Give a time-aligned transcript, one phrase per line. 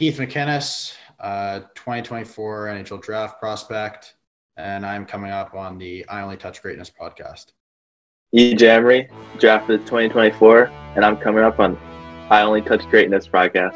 [0.00, 4.14] Keith McInnes, uh, 2024 NHL draft prospect,
[4.56, 7.52] and I'm coming up on the I Only Touch Greatness podcast.
[8.32, 8.54] E.
[8.54, 11.76] Jamry, drafted 2024, and I'm coming up on
[12.30, 13.74] I Only Touch Greatness podcast.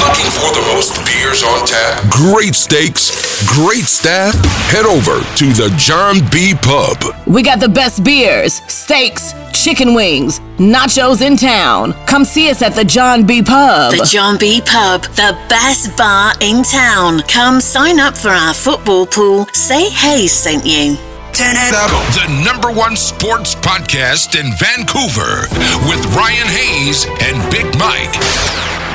[0.00, 2.10] Looking for the most beers on tap?
[2.10, 4.34] Great steaks, great staff?
[4.70, 6.54] Head over to the John B.
[6.54, 6.96] Pub.
[7.26, 11.92] We got the best beers, steaks, chicken wings, nachos in town.
[12.06, 13.42] Come see us at the John B.
[13.42, 13.92] Pub.
[13.92, 14.60] The John B.
[14.64, 17.20] Pub, the best bar in town.
[17.22, 19.46] Come sign up for our football pool.
[19.52, 20.96] Say hey sent you.
[21.32, 21.90] Turn it up.
[22.14, 25.48] The number one sports podcast in Vancouver
[25.88, 28.14] with Ryan Hayes and Big Mike.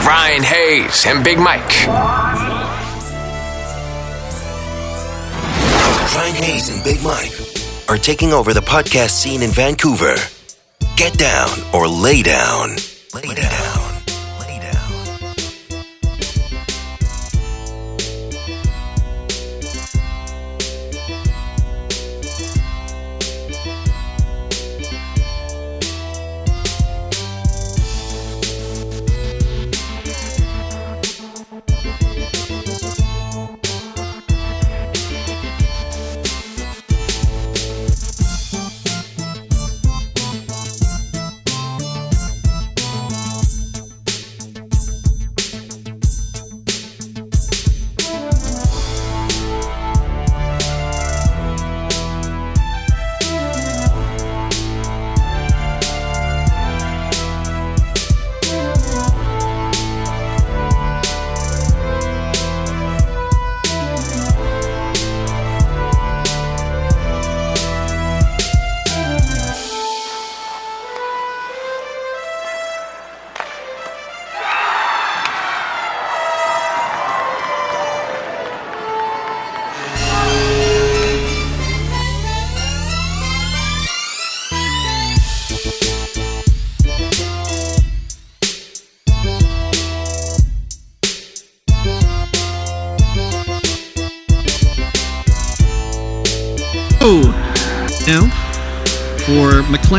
[0.06, 2.49] Ryan Hayes and Big Mike.
[6.16, 7.32] Ryan Hayes and Big Mike
[7.88, 10.16] are taking over the podcast scene in Vancouver.
[10.96, 12.76] Get down or lay down.
[13.14, 13.89] Lay down.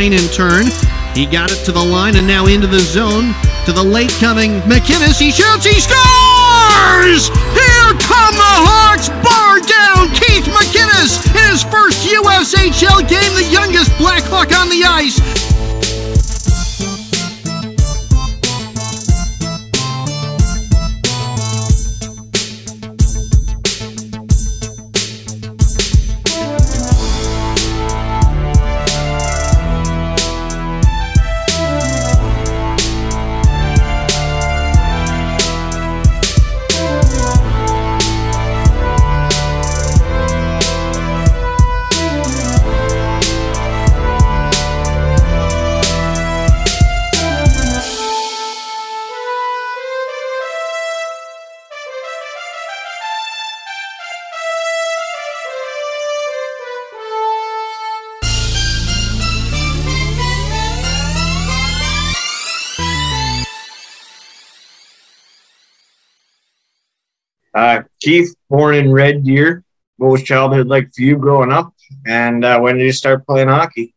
[0.08, 0.64] In turn,
[1.14, 3.34] he got it to the line and now into the zone
[3.66, 5.20] to the late coming McInnes.
[5.20, 7.28] He shoots, he scores!
[7.52, 9.12] Here come the Hawks!
[9.20, 15.49] Bar down Keith McInnes in his first USHL game, the youngest Blackhawk on the ice.
[67.60, 69.62] Uh, Keith, born in Red Deer.
[69.98, 71.74] What was childhood like for you growing up?
[72.06, 73.94] And uh, when did you start playing hockey?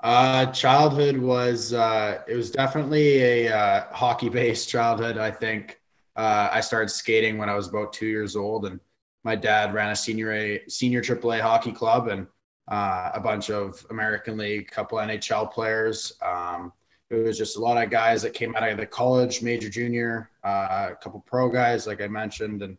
[0.00, 5.18] Uh, childhood was uh, it was definitely a uh, hockey based childhood.
[5.18, 5.80] I think
[6.14, 8.78] uh, I started skating when I was about two years old, and
[9.24, 12.24] my dad ran a senior A senior AAA hockey club and
[12.68, 16.12] uh, a bunch of American League, couple NHL players.
[16.22, 16.72] Um,
[17.10, 20.30] it was just a lot of guys that came out of the college, major, junior,
[20.44, 22.76] uh, a couple pro guys, like I mentioned, and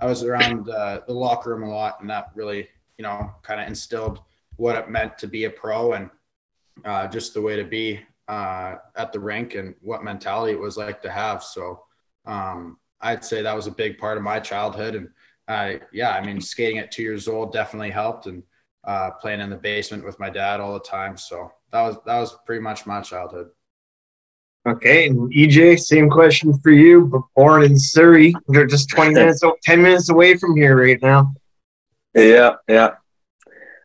[0.00, 3.60] I was around uh, the locker room a lot, and that really, you know, kind
[3.60, 4.20] of instilled
[4.56, 6.10] what it meant to be a pro and
[6.84, 10.76] uh, just the way to be uh, at the rink and what mentality it was
[10.76, 11.42] like to have.
[11.42, 11.84] So
[12.26, 14.94] um, I'd say that was a big part of my childhood.
[14.94, 15.08] And
[15.48, 18.42] I, yeah, I mean, skating at two years old definitely helped, and
[18.84, 21.16] uh, playing in the basement with my dad all the time.
[21.16, 23.48] So that was that was pretty much my childhood.
[24.66, 27.06] Okay, and EJ, same question for you.
[27.06, 31.34] But born in Surrey, they're just 20 minutes, 10 minutes away from here right now.
[32.14, 32.94] Yeah, yeah.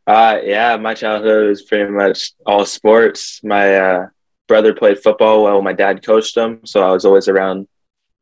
[0.06, 3.42] Uh, yeah, my childhood was pretty much all sports.
[3.44, 4.08] My uh,
[4.48, 7.68] brother played football while my dad coached him, so I was always around,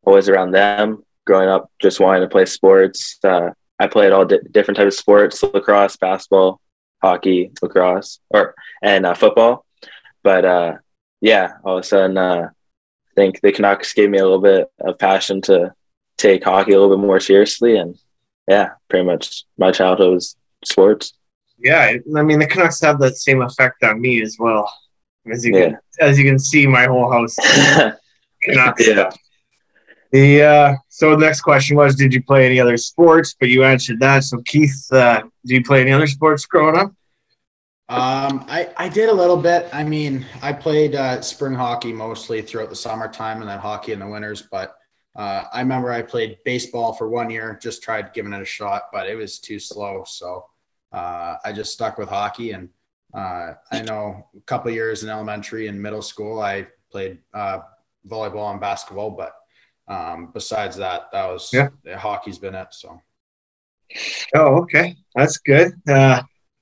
[0.04, 1.04] always around them.
[1.26, 3.18] Growing up, just wanting to play sports.
[3.24, 6.60] Uh, I played all di- different types of sports: lacrosse, basketball,
[7.02, 8.54] hockey, lacrosse, or
[8.84, 9.66] and uh, football.
[10.24, 10.74] But uh,
[11.22, 12.50] yeah, all of a sudden, uh,
[13.16, 15.74] think the Canucks gave me a little bit of passion to
[16.18, 17.78] take hockey a little bit more seriously.
[17.78, 17.98] And
[18.48, 20.36] yeah, pretty much my childhood was
[20.66, 21.14] sports.
[21.58, 24.72] Yeah, I mean the Canucks have that same effect on me as well.
[25.32, 27.36] As you can, as you can see, my whole house
[28.42, 28.88] Canucks.
[28.88, 29.12] Yeah.
[30.12, 33.36] The uh, so the next question was, did you play any other sports?
[33.40, 34.24] But you answered that.
[34.24, 36.92] So Keith, uh, did you play any other sports growing up?
[37.92, 39.68] Um, I, I did a little bit.
[39.74, 44.00] I mean, I played uh, spring hockey mostly throughout the summertime and then hockey in
[44.00, 44.44] the winters.
[44.44, 44.78] But
[45.14, 48.84] uh, I remember I played baseball for one year, just tried giving it a shot,
[48.94, 50.06] but it was too slow.
[50.08, 50.46] So
[50.94, 52.52] uh, I just stuck with hockey.
[52.52, 52.70] And
[53.14, 57.60] uh, I know a couple years in elementary and middle school, I played uh,
[58.08, 59.12] volleyball and basketball.
[59.12, 59.36] But
[59.94, 61.68] um, besides that, that was Yeah.
[61.98, 62.70] hockey's been it.
[62.72, 63.02] So
[64.34, 65.74] Oh, okay, that's good.
[65.86, 66.22] Uh,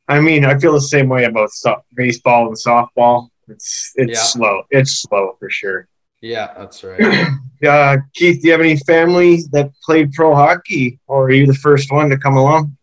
[0.10, 3.30] I mean, I feel the same way about so- baseball and softball.
[3.48, 4.24] It's it's Yeah.
[4.24, 4.64] slow.
[4.72, 5.88] It's slow for sure.
[6.22, 7.00] yeah, that's right.
[7.62, 11.54] Uh, Keith, do you have any family that played pro hockey, or are you the
[11.54, 12.78] first one to come along?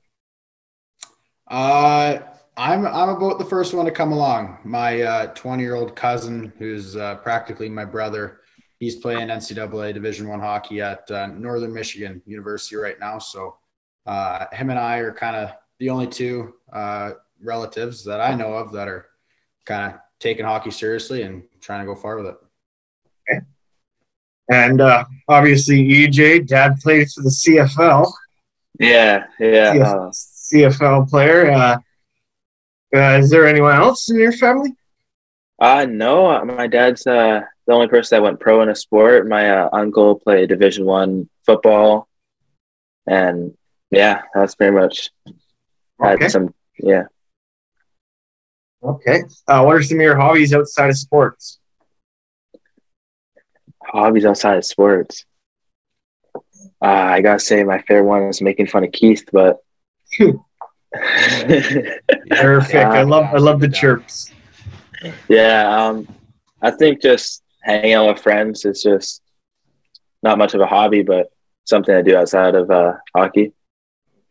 [1.48, 2.18] Uh,
[2.58, 4.58] I'm I'm about the first one to come along.
[4.64, 8.40] My 20 year old cousin, who's uh, practically my brother,
[8.78, 13.18] he's playing NCAA Division One hockey at uh, Northern Michigan University right now.
[13.18, 13.56] So
[14.06, 17.12] uh, him and I are kind of the only two uh,
[17.42, 19.06] relatives that I know of that are
[19.64, 22.36] kind of taking hockey seriously and trying to go far with it.
[24.48, 28.12] And uh, obviously, EJ, dad plays for the CFL.
[28.78, 29.24] Yeah.
[29.40, 29.74] Yeah.
[29.76, 31.50] Uh, CFL player.
[31.50, 31.78] Uh,
[32.94, 34.72] uh, is there anyone else in your family?
[35.58, 39.26] Uh no, uh, my dad's uh the only person that went pro in a sport.
[39.26, 42.08] My uh, uncle played Division One football,
[43.06, 43.56] and
[43.90, 45.34] yeah, that's pretty much had
[46.02, 46.28] Okay.
[46.28, 46.54] some.
[46.78, 47.04] Yeah,
[48.82, 49.22] Okay.
[49.48, 51.58] Uh, what are some of your hobbies outside of sports?
[53.82, 55.24] hobbies outside of sports.
[56.82, 59.58] Uh, I gotta say, my favorite one is making fun of Keith, but
[62.30, 62.74] Perfect.
[62.74, 64.32] I love I love the chirps.
[65.28, 66.06] yeah, um,
[66.62, 69.22] I think just hanging out with friends is just
[70.22, 71.26] not much of a hobby, but
[71.64, 73.52] something I do outside of uh, hockey.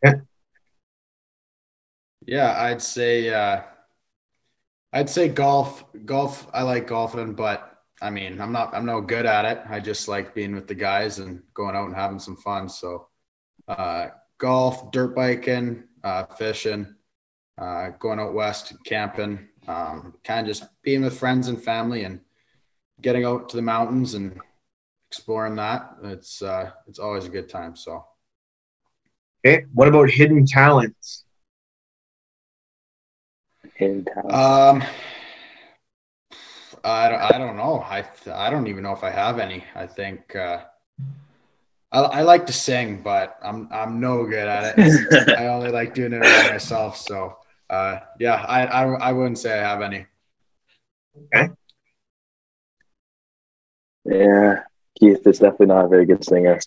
[0.04, 0.16] Yeah,
[2.28, 3.62] I'd say uh,
[4.94, 5.84] I'd say golf.
[6.06, 6.48] Golf.
[6.54, 8.74] I like golfing, but I mean, I'm not.
[8.74, 9.62] I'm no good at it.
[9.70, 12.70] I just like being with the guys and going out and having some fun.
[12.70, 13.08] So,
[13.68, 14.08] uh,
[14.38, 16.96] golf, dirt biking, uh, fishing,
[17.58, 22.22] uh, going out west, camping, um, kind of just being with friends and family and
[23.02, 24.40] getting out to the mountains and
[25.10, 25.96] exploring that.
[26.04, 27.76] It's uh, it's always a good time.
[27.76, 28.06] So.
[29.46, 29.66] Okay.
[29.74, 31.25] What about hidden talents?
[33.78, 34.32] In town.
[34.32, 34.84] Um,
[36.84, 37.80] I don't, I don't know.
[37.82, 39.64] I I don't even know if I have any.
[39.74, 40.64] I think uh,
[41.92, 45.30] I, I like to sing, but I'm I'm no good at it.
[45.38, 46.98] I only like doing it by myself.
[46.98, 47.38] So
[47.70, 50.06] uh, yeah, I, I I wouldn't say I have any.
[51.34, 51.50] Okay.
[54.06, 54.64] Yeah,
[55.00, 56.60] Keith is definitely not a very good singer.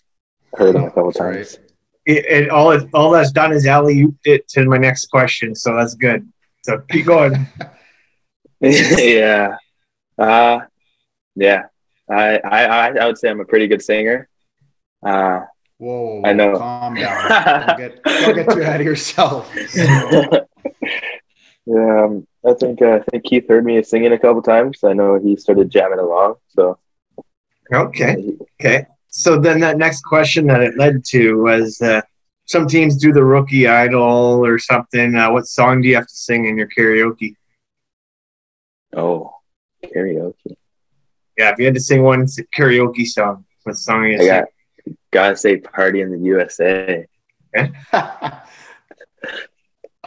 [0.53, 1.35] Heard him a couple That's right.
[1.37, 1.59] times.
[2.05, 5.55] It, it all it, all that's done is alley ooped it to my next question,
[5.55, 6.27] so that's good.
[6.63, 7.47] So keep going.
[8.59, 9.57] yeah.
[10.17, 10.59] Uh
[11.35, 11.63] yeah.
[12.09, 14.27] I, I I I would say I'm a pretty good singer.
[15.03, 15.41] Uh
[15.77, 16.57] Whoa, I know.
[16.57, 17.67] Calm down.
[17.67, 19.49] Don't get don't get too ahead of yourself.
[19.75, 20.43] yeah,
[22.03, 24.83] um, I think uh, I think Keith heard me singing a couple times.
[24.83, 26.35] I know he started jamming along.
[26.49, 26.77] So
[27.71, 28.33] Okay.
[28.59, 28.85] Okay.
[29.09, 32.01] So then that next question that it led to was uh,
[32.49, 35.15] some teams do the rookie idol or something.
[35.15, 37.35] Uh, what song do you have to sing in your karaoke?
[38.95, 39.31] oh,
[39.85, 40.55] karaoke.
[41.37, 44.27] Yeah, if you had to sing one karaoke song, what song are you I sing?
[44.27, 44.45] got
[45.11, 47.05] gotta say party in the USA.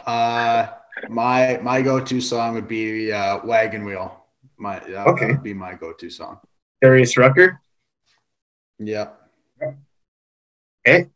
[0.05, 0.67] uh,
[1.07, 4.19] my my go-to song would be uh, "Wagon Wheel."
[4.57, 5.27] My that Okay.
[5.27, 6.39] would be my go-to song.
[6.81, 7.61] Darius Rucker.
[8.79, 9.29] Yep.
[10.85, 11.07] Okay.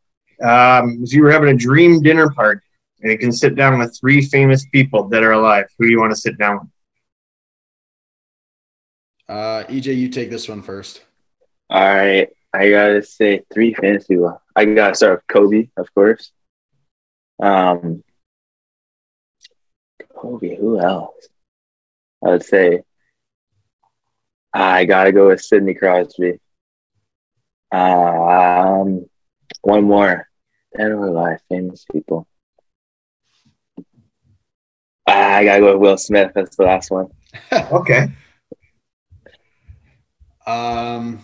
[0.42, 2.60] Um, if you were having a dream dinner party
[3.02, 6.00] and you can sit down with three famous people that are alive, who do you
[6.00, 6.68] want to sit down with?
[9.28, 11.02] Uh, EJ, you take this one first.
[11.70, 14.16] All right, I gotta say three fantasy.
[14.16, 16.32] Well, I gotta start with Kobe, of course.
[17.40, 18.02] Um,
[20.14, 20.56] Kobe.
[20.56, 21.28] Who else?
[22.24, 22.82] I would say
[24.52, 26.40] I gotta go with Sidney Crosby.
[27.70, 29.06] Um,
[29.60, 30.27] one more.
[30.76, 32.26] Dead or alive, famous people.
[35.06, 36.32] I gotta go with Will Smith.
[36.34, 37.08] That's the last one.
[37.52, 38.08] Okay.
[40.46, 41.20] Um,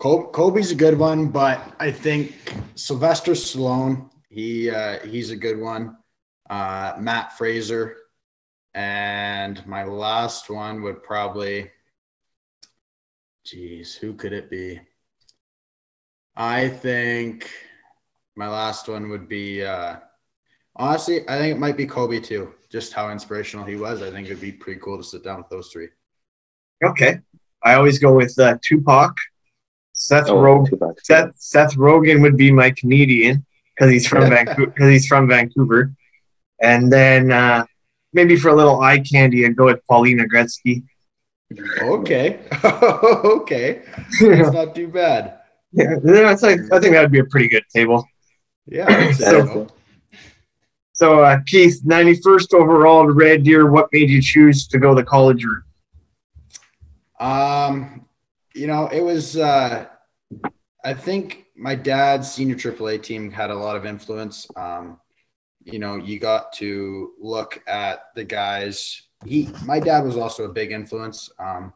[0.00, 2.34] Kobe's a good one, but I think
[2.76, 5.96] Sylvester Stallone, he uh, he's a good one.
[6.48, 7.96] Uh, Matt Fraser,
[8.74, 11.70] and my last one would probably,
[13.44, 14.80] geez, who could it be?
[16.36, 17.50] I think
[18.36, 19.96] my last one would be uh,
[20.76, 22.52] honestly, I think it might be Kobe too.
[22.70, 24.02] Just how inspirational he was.
[24.02, 25.88] I think it'd be pretty cool to sit down with those three.
[26.84, 27.18] Okay,
[27.62, 29.16] I always go with uh, Tupac.
[29.92, 30.70] Seth Oh, Rogen.
[30.70, 31.00] Tupac.
[31.04, 34.66] Seth Seth Rogen would be my comedian because he's from Vancouver.
[34.66, 35.92] Because he's from Vancouver,
[36.62, 37.64] and then uh,
[38.12, 40.82] maybe for a little eye candy, I'd go with Paulina Gretzky.
[41.82, 43.82] Okay, okay,
[44.20, 45.38] that's not too bad.
[45.74, 45.96] Yeah,
[46.30, 48.04] I think that would be a pretty good table.
[48.66, 49.12] Yeah.
[49.12, 49.66] So-
[50.94, 53.68] So, uh, Keith, 91st overall to Red Deer.
[53.70, 55.62] What made you choose to go the college route?
[57.18, 58.06] Um,
[58.54, 59.36] you know, it was.
[59.36, 59.86] Uh,
[60.84, 64.46] I think my dad's senior AAA team had a lot of influence.
[64.56, 65.00] Um,
[65.64, 69.02] you know, you got to look at the guys.
[69.24, 71.30] He, my dad was also a big influence.
[71.38, 71.72] Um,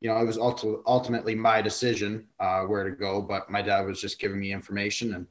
[0.00, 3.84] you know, it was ulti- ultimately my decision uh, where to go, but my dad
[3.86, 5.26] was just giving me information, and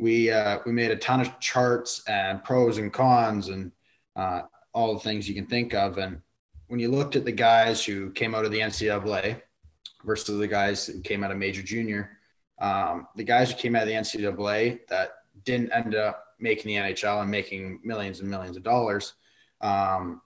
[0.00, 3.70] we uh, we made a ton of charts and pros and cons and
[4.16, 4.42] uh,
[4.72, 5.98] all the things you can think of.
[5.98, 6.20] And
[6.68, 9.42] when you looked at the guys who came out of the NCAA
[10.04, 12.18] versus the guys who came out of major junior,
[12.58, 15.10] um, the guys who came out of the NCAA that
[15.44, 19.12] didn't end up making the NHL and making millions and millions of dollars,
[19.60, 20.22] um,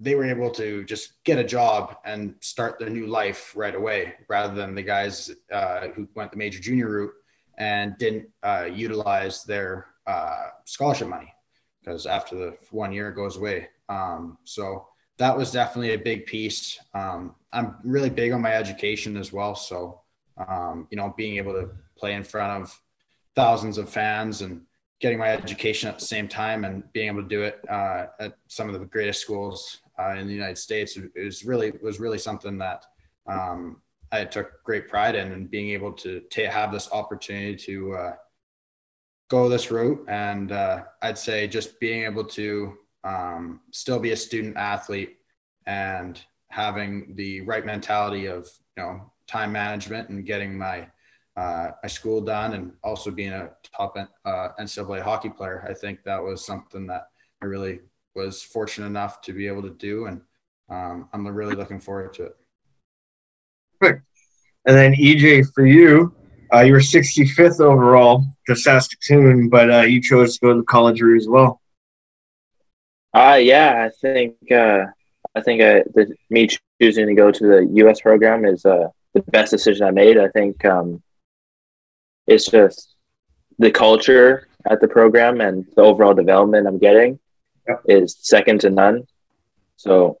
[0.00, 4.14] they were able to just get a job and start their new life right away,
[4.28, 7.12] rather than the guys uh, who went the major junior route
[7.58, 11.32] and didn't uh, utilize their uh, scholarship money
[11.80, 13.68] because after the one year it goes away.
[13.88, 16.78] Um, so that was definitely a big piece.
[16.94, 19.54] Um, I'm really big on my education as well.
[19.54, 20.00] So,
[20.48, 22.80] um, you know, being able to play in front of
[23.36, 24.62] thousands of fans and
[25.00, 28.38] getting my education at the same time and being able to do it uh, at
[28.48, 32.58] some of the greatest schools uh, in the United States is really was really something
[32.58, 32.84] that
[33.26, 33.80] um,
[34.14, 38.14] I took great pride in and being able to, to have this opportunity to uh,
[39.28, 40.04] go this route.
[40.08, 45.16] And uh, I'd say just being able to um, still be a student athlete
[45.66, 50.86] and having the right mentality of you know time management and getting my
[51.36, 55.66] uh, my school done and also being a top uh, NCAA hockey player.
[55.68, 57.08] I think that was something that
[57.42, 57.80] I really
[58.14, 60.20] was fortunate enough to be able to do, and
[60.68, 62.36] um, I'm really looking forward to it.
[63.84, 64.04] Perfect.
[64.66, 66.14] And then EJ, for you,
[66.52, 70.64] uh, you were 65th overall to Saskatoon, but uh, you chose to go to the
[70.64, 71.60] college route as well.
[73.12, 74.86] Uh, yeah, I think uh,
[75.34, 76.48] I think uh, the, me
[76.80, 78.00] choosing to go to the U.S.
[78.00, 80.18] program is uh, the best decision I made.
[80.18, 81.02] I think um,
[82.26, 82.96] it's just
[83.58, 87.18] the culture at the program and the overall development I'm getting
[87.68, 87.82] Yep.
[87.88, 89.06] is second to none.
[89.76, 90.18] So,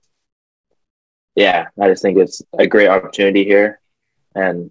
[1.34, 3.80] yeah, I just think it's a great opportunity here,
[4.34, 4.70] and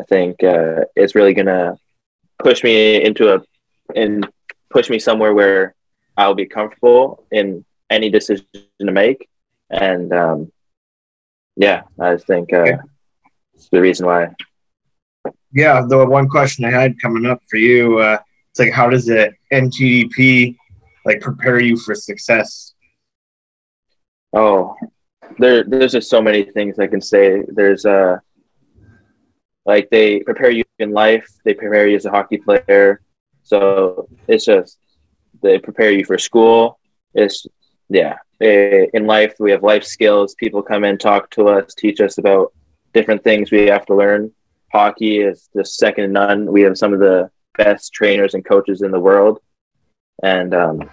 [0.00, 1.76] I think uh, it's really gonna
[2.38, 3.42] push me into a
[3.94, 4.28] and
[4.70, 5.74] push me somewhere where
[6.16, 9.28] I'll be comfortable in any decision to make.
[9.70, 10.52] And um,
[11.56, 12.78] yeah, I just think uh,
[13.54, 14.34] it's the reason why.
[15.52, 18.18] Yeah, the one question I had coming up for you, uh,
[18.50, 20.56] it's like, how does the NTDP
[21.04, 22.74] like prepare you for success?
[24.32, 24.76] Oh,
[25.38, 27.42] there, there's just so many things I can say.
[27.48, 28.18] There's uh,
[29.64, 31.28] like they prepare you in life.
[31.44, 33.00] They prepare you as a hockey player.
[33.42, 34.78] So it's just
[35.42, 36.78] they prepare you for school.
[37.14, 37.46] It's
[37.88, 38.16] yeah.
[38.40, 40.34] eh, In life, we have life skills.
[40.34, 42.52] People come in, talk to us, teach us about
[42.94, 44.32] different things we have to learn.
[44.72, 46.50] Hockey is just second to none.
[46.50, 49.40] We have some of the best trainers and coaches in the world,
[50.22, 50.90] and um,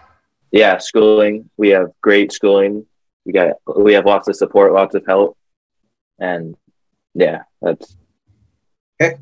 [0.51, 1.49] yeah, schooling.
[1.57, 2.85] We have great schooling.
[3.25, 5.37] We got we have lots of support, lots of help,
[6.19, 6.55] and
[7.13, 7.97] yeah, that's
[9.01, 9.17] okay.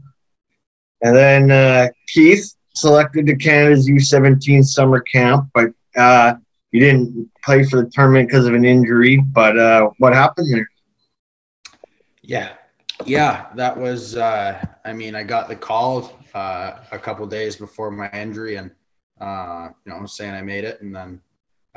[1.02, 6.36] And then uh, Keith selected to Canada's U17 summer camp, but uh,
[6.72, 9.18] you didn't play for the tournament because of an injury.
[9.18, 10.70] But uh, what happened there?
[12.22, 12.54] Yeah.
[13.06, 17.92] Yeah, that was uh I mean, I got the call uh a couple days before
[17.92, 18.72] my injury and
[19.22, 21.22] uh you know, saying I made it and then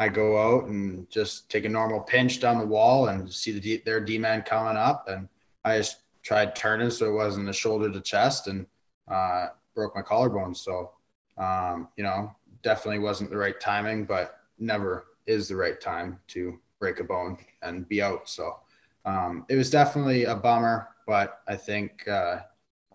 [0.00, 3.60] I go out and just take a normal pinch down the wall and see the
[3.60, 5.08] D, their D man coming up.
[5.08, 5.28] And
[5.62, 8.64] I just tried turning so it wasn't a shoulder to chest and
[9.08, 10.54] uh broke my collarbone.
[10.54, 10.92] So
[11.36, 16.58] um you know, definitely wasn't the right timing but never is the right time to
[16.78, 18.26] break a bone and be out.
[18.26, 18.56] So
[19.04, 22.40] um, it was definitely a bummer, but I think uh,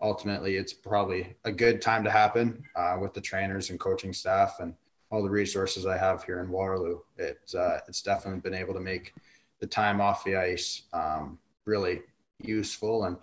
[0.02, 4.56] ultimately it's probably a good time to happen uh, with the trainers and coaching staff
[4.60, 4.74] and
[5.16, 6.98] all the resources I have here in Waterloo.
[7.16, 9.14] It's uh, it's definitely been able to make
[9.60, 12.02] the time off the ice um, really
[12.38, 13.16] useful and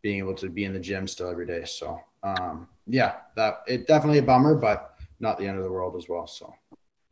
[0.00, 1.64] being able to be in the gym still every day.
[1.66, 5.96] So um, yeah, that it definitely a bummer, but not the end of the world
[5.96, 6.26] as well.
[6.26, 6.54] So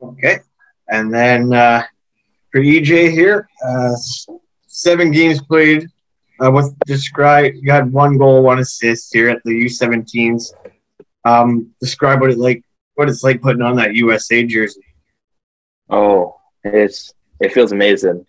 [0.02, 0.38] okay,
[0.88, 1.82] and then uh,
[2.50, 3.94] for EJ here, uh,
[4.66, 5.88] seven games played.
[6.40, 7.52] Uh, what describe?
[7.60, 10.54] You had one goal, one assist here at the U17s.
[11.26, 12.64] Um, describe what it like.
[13.02, 14.84] What it's like putting on that USA jersey.
[15.90, 18.24] Oh, it's it feels amazing.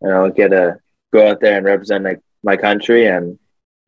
[0.00, 0.78] You know, get to
[1.12, 3.36] go out there and represent like my country and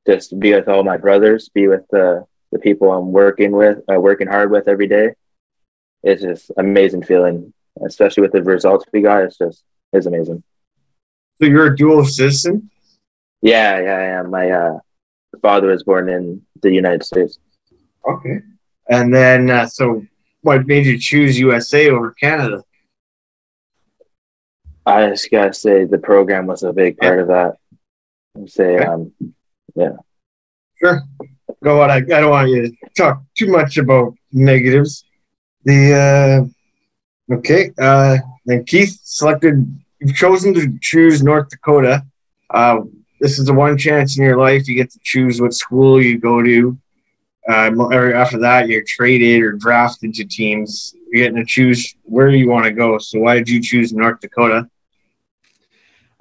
[0.09, 4.01] just be with all my brothers, be with the the people I'm working with, uh,
[4.01, 5.11] working hard with every day.
[6.03, 7.55] It's just amazing feeling,
[7.87, 9.23] especially with the results we got.
[9.23, 9.63] It's just
[9.93, 10.43] it's amazing.
[11.39, 12.71] So you're a dual citizen.
[13.41, 14.31] Yeah, yeah, I am.
[14.33, 14.79] My uh,
[15.41, 17.39] father was born in the United States.
[18.05, 18.41] Okay,
[18.89, 20.05] and then uh, so
[20.45, 22.63] what made you choose USA over Canada?
[24.87, 27.57] I just gotta say the program was a big part of that.
[28.37, 28.85] I'd say, Okay.
[28.85, 29.13] um,
[29.75, 29.97] yeah.
[30.77, 31.03] Sure.
[31.63, 31.91] Go on.
[31.91, 35.05] I, I don't want you to talk too much about negatives.
[35.65, 36.51] The
[37.31, 37.71] uh, okay.
[37.79, 39.55] Uh, then Keith selected.
[40.01, 42.05] You've chosen to choose North Dakota.
[42.51, 42.81] Uh,
[43.21, 46.19] this is the one chance in your life you get to choose what school you
[46.19, 46.77] go to.
[47.49, 47.71] Uh,
[48.15, 50.95] after that, you're traded or drafted to teams.
[51.11, 52.99] You're getting to choose where you want to go.
[52.99, 54.69] So why did you choose North Dakota?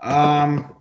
[0.01, 0.75] Um,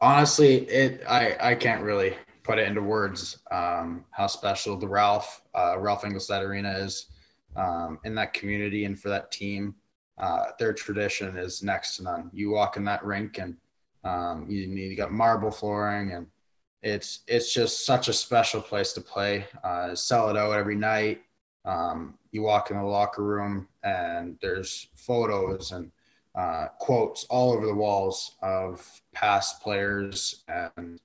[0.00, 3.38] honestly, it I I can't really put it into words.
[3.50, 7.06] Um, how special the Ralph uh, Ralph Engelstad Arena is
[7.54, 9.74] um, in that community and for that team.
[10.16, 12.30] Uh, their tradition is next to none.
[12.32, 13.56] You walk in that rink and
[14.04, 16.26] um, you you got marble flooring and
[16.82, 19.46] it's it's just such a special place to play.
[19.64, 21.22] Uh, sell it out every night.
[21.64, 25.90] Um, you walk in the locker room and there's photos and
[26.36, 31.00] uh, quotes all over the walls of past players and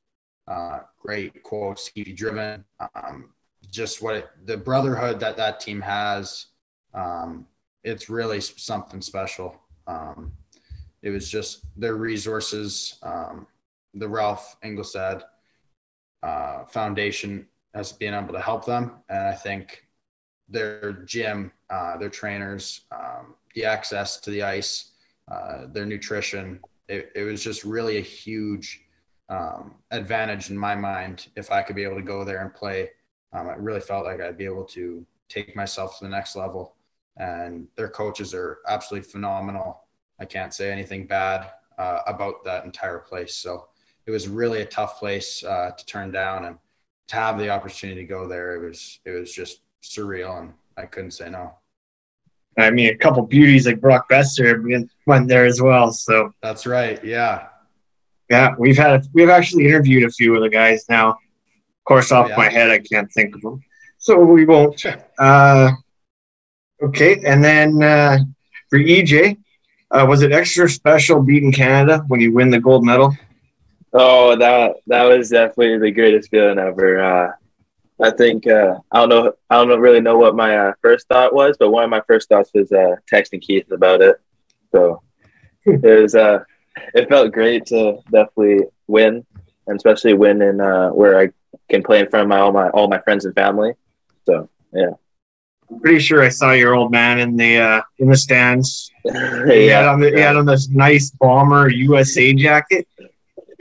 [0.48, 2.64] uh, great quotes, Stevie Driven.
[2.94, 3.30] Um,
[3.72, 6.48] just what it, the brotherhood that that team has,
[6.94, 7.48] um,
[7.84, 9.60] it's really something special.
[9.88, 10.34] Um,
[11.02, 13.00] it was just their resources.
[13.02, 13.48] Um,
[13.94, 15.24] the Ralph Engelstad
[16.24, 19.86] uh, Foundation has been able to help them, and I think
[20.50, 24.92] their gym, uh, their trainers, um, the access to the ice,
[25.32, 26.60] uh, their nutrition.
[26.90, 28.82] It, it was just really a huge
[29.30, 32.90] um, advantage in my mind if I could be able to go there and play.
[33.34, 36.76] Um, I really felt like I'd be able to take myself to the next level.
[37.18, 39.84] And their coaches are absolutely phenomenal.
[40.20, 43.36] I can't say anything bad uh, about that entire place.
[43.36, 43.68] So
[44.12, 46.58] it was really a tough place uh, to turn down, and
[47.08, 50.86] to have the opportunity to go there, it was it was just surreal, and I
[50.86, 51.54] couldn't say no.
[52.60, 55.94] I mean, a couple beauties like Brock Boeser went there as well.
[55.94, 57.02] So That's right.
[57.06, 57.48] Yeah.
[58.30, 61.12] Yeah, we've had we've actually interviewed a few of the guys now.
[61.12, 62.36] Of course, off Yeah.
[62.36, 63.62] my head, I can't think of them,
[63.98, 64.86] so we won't.
[65.18, 65.72] Uh,
[66.84, 68.18] okay, and then uh,
[68.70, 69.38] for EJ,
[69.92, 73.16] uh, was it extra special beating Canada when you win the gold medal?
[73.94, 77.02] Oh, that that was definitely the greatest feeling ever.
[77.02, 77.32] Uh,
[78.02, 79.34] I think uh, I don't know.
[79.50, 82.30] I don't really know what my uh, first thought was, but one of my first
[82.30, 84.20] thoughts was uh, texting Keith about it.
[84.72, 85.02] So
[85.66, 86.16] it was.
[86.16, 86.44] Uh,
[86.94, 89.26] it felt great to definitely win,
[89.68, 91.30] and especially win in uh, where I
[91.70, 93.74] can play in front of my all my all my friends and family.
[94.26, 94.92] So yeah,
[95.70, 98.90] I'm pretty sure I saw your old man in the uh, in the stands.
[99.04, 102.88] He had yeah, on the, he had on this nice bomber USA jacket.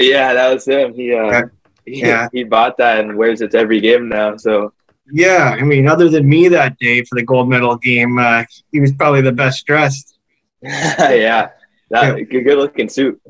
[0.00, 0.34] yeah.
[0.34, 0.94] That was him.
[0.94, 1.42] He uh,
[1.84, 2.28] he, Yeah.
[2.32, 4.36] he bought that and wears it to every game now.
[4.36, 4.72] So
[5.12, 8.80] Yeah, I mean, other than me that day for the gold medal game, uh, he
[8.80, 10.18] was probably the best dressed.
[10.62, 11.50] yeah,
[11.90, 13.20] that good, good looking suit.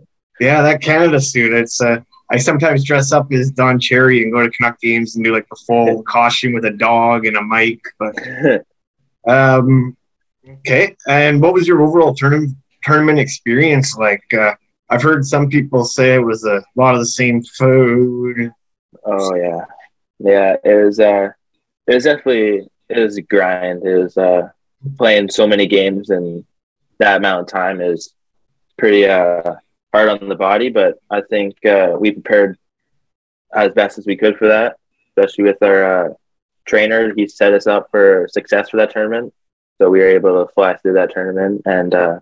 [0.40, 1.52] Yeah, that Canada suit.
[1.52, 5.24] It's uh, I sometimes dress up as Don Cherry and go to Canuck games and
[5.24, 7.80] do like the full costume with a dog and a mic.
[7.98, 8.64] But
[9.28, 9.96] um,
[10.48, 10.96] okay.
[11.08, 14.24] And what was your overall tournament tournament experience like?
[14.32, 14.54] Uh,
[14.90, 18.52] I've heard some people say it was a lot of the same food.
[19.04, 19.64] Oh yeah,
[20.18, 20.56] yeah.
[20.64, 20.98] It was.
[20.98, 21.30] Uh,
[21.86, 22.68] it was definitely.
[22.88, 23.86] It was a grind.
[23.86, 24.48] It was uh,
[24.98, 26.44] playing so many games and
[26.98, 28.14] that amount of time is
[28.78, 29.54] pretty uh,
[29.92, 30.70] hard on the body.
[30.70, 32.58] But I think uh, we prepared
[33.54, 34.76] as best as we could for that,
[35.10, 36.14] especially with our uh,
[36.64, 37.14] trainer.
[37.14, 39.32] He set us up for success for that tournament,
[39.78, 41.62] so we were able to fly through that tournament.
[41.64, 42.20] And uh,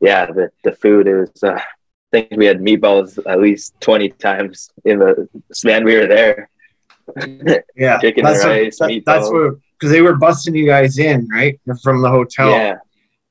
[0.00, 1.60] yeah, the the food was.
[2.10, 6.48] Think we had meatballs at least twenty times in the span we were there.
[7.76, 10.98] Yeah, Chicken that's and what- rice, that- that's what because they were busting you guys
[10.98, 12.50] in right from the hotel.
[12.50, 12.76] Yeah.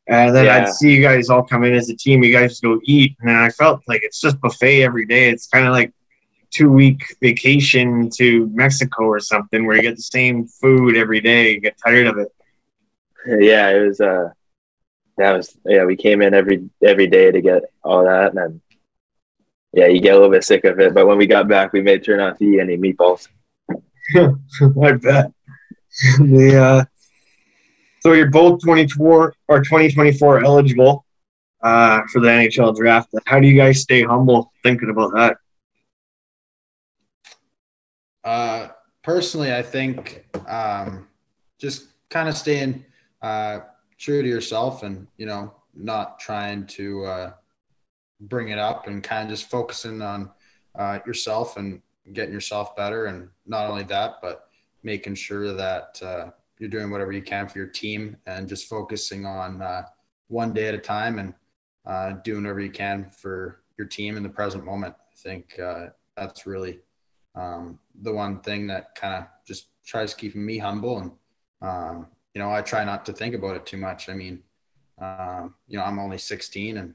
[0.07, 0.57] And then Yeah.
[0.57, 2.23] I'd see you guys all come in as a team.
[2.23, 5.29] You guys go eat, and I felt like it's just buffet every day.
[5.29, 5.91] It's kind of like
[6.51, 11.53] two week vacation to Mexico or something, where you get the same food every day.
[11.53, 12.29] You get tired of it.
[13.25, 14.29] yeah, it was uh
[15.17, 18.61] that was yeah, we came in every every day to get all that and then
[19.75, 20.93] yeah, you get a little bit sick of it.
[20.93, 23.27] But when we got back we made sure not to eat any meatballs.
[24.15, 25.31] I bet.
[26.19, 26.85] the uh,
[27.99, 31.05] so you're both 24 or 2024 eligible
[31.61, 33.09] uh, for the NHL draft.
[33.25, 35.37] How do you guys stay humble thinking about that?
[38.23, 38.69] Uh,
[39.03, 41.07] personally, I think um,
[41.57, 42.85] just kind of staying
[43.21, 43.59] uh,
[43.97, 47.33] true to yourself and, you know, not trying to uh,
[48.19, 50.29] bring it up and kind of just focusing on
[50.77, 51.81] uh, yourself and
[52.13, 53.05] getting yourself better.
[53.05, 54.49] And not only that, but
[54.83, 59.25] making sure that uh, you're doing whatever you can for your team and just focusing
[59.25, 59.83] on uh,
[60.27, 61.33] one day at a time and
[61.85, 64.95] uh, doing whatever you can for your team in the present moment.
[64.97, 66.79] I think uh, that's really
[67.35, 71.11] um, the one thing that kind of just tries keeping me humble and
[71.61, 74.41] um, you know i try not to think about it too much i mean
[75.01, 76.93] um, you know i'm only 16 and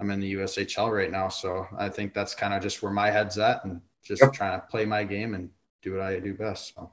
[0.00, 3.10] i'm in the ushl right now so i think that's kind of just where my
[3.10, 4.32] head's at and just Yep.
[4.32, 5.50] trying to play my game and
[5.82, 6.90] do what i do best so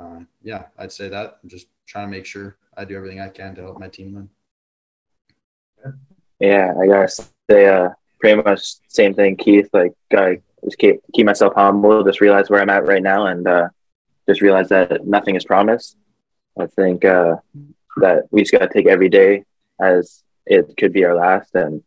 [0.00, 3.28] uh, yeah i'd say that and just trying to make sure i do everything i
[3.28, 4.28] can to help my team win
[6.40, 7.88] Yeah, I gotta say uh
[8.20, 9.68] pretty much same thing, Keith.
[9.72, 13.46] Like gotta just keep keep myself humble, just realize where I'm at right now and
[13.46, 13.68] uh
[14.28, 15.96] just realize that nothing is promised.
[16.58, 17.36] I think uh
[17.96, 19.44] that we just gotta take every day
[19.80, 21.82] as it could be our last and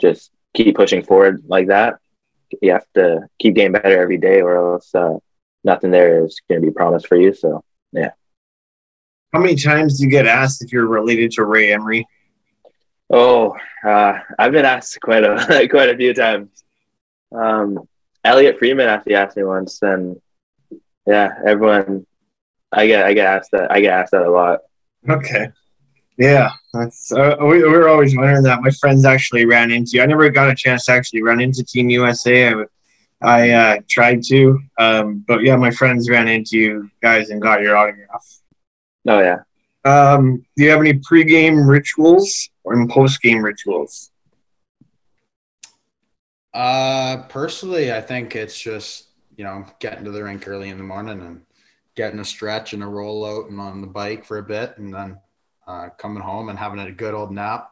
[0.00, 1.98] just keep pushing forward like that.
[2.60, 5.16] You have to keep getting better every day or else uh
[5.62, 7.32] nothing there is gonna be promised for you.
[7.32, 8.10] So yeah.
[9.32, 12.06] How many times do you get asked if you're related to Ray Emery?
[13.08, 16.64] Oh, uh, I've been asked quite a quite a few times.
[17.32, 17.88] Um,
[18.24, 20.20] Elliot Freeman actually asked me once, and
[21.06, 22.06] yeah, everyone,
[22.72, 24.60] I get I get asked that I get asked that a lot.
[25.08, 25.48] Okay.
[26.20, 28.60] Yeah, that's uh, we, we were always wondering that.
[28.60, 30.02] My friends actually ran into you.
[30.02, 32.52] I never got a chance to actually run into Team USA.
[32.52, 32.64] I,
[33.22, 37.62] I uh, tried to, um, but yeah, my friends ran into you guys and got
[37.62, 38.26] your autograph.
[39.08, 39.38] Oh yeah,
[39.86, 44.10] Um, do you have any pregame rituals or postgame rituals?
[46.52, 49.06] Uh, personally, I think it's just
[49.38, 51.40] you know getting to the rink early in the morning and
[51.96, 54.92] getting a stretch and a roll out and on the bike for a bit, and
[54.92, 55.16] then
[55.70, 57.70] uh, coming home and having a good old nap.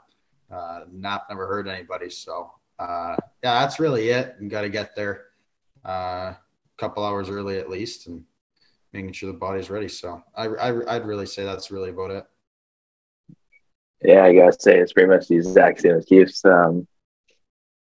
[0.51, 4.37] Uh, nap never hurt anybody, so uh, yeah, that's really it.
[4.41, 5.27] You got to get there
[5.85, 6.39] uh, a
[6.79, 8.25] couple hours early at least, and
[8.93, 9.89] making sure the body's ready.
[9.89, 12.25] So I, I I'd really say that's really about it.
[14.03, 14.25] yeah.
[14.25, 16.45] I gotta say it's pretty much the exact same as Keith's.
[16.45, 16.87] Um,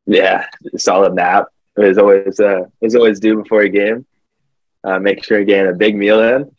[0.06, 0.45] yeah,
[0.78, 1.47] solid nap
[1.78, 4.06] is always uh is always due before a game.
[4.84, 6.52] Uh, make sure you're getting a big meal in.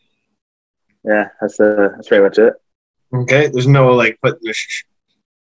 [1.04, 2.54] Yeah, that's uh that's pretty much it.
[3.14, 4.84] Okay, there's no like putting the sh-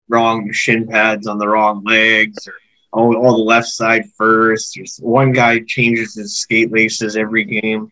[0.07, 2.53] wrong shin pads on the wrong legs or
[2.91, 4.73] all, all the left side first.
[4.75, 7.91] There's one guy changes his skate laces every game.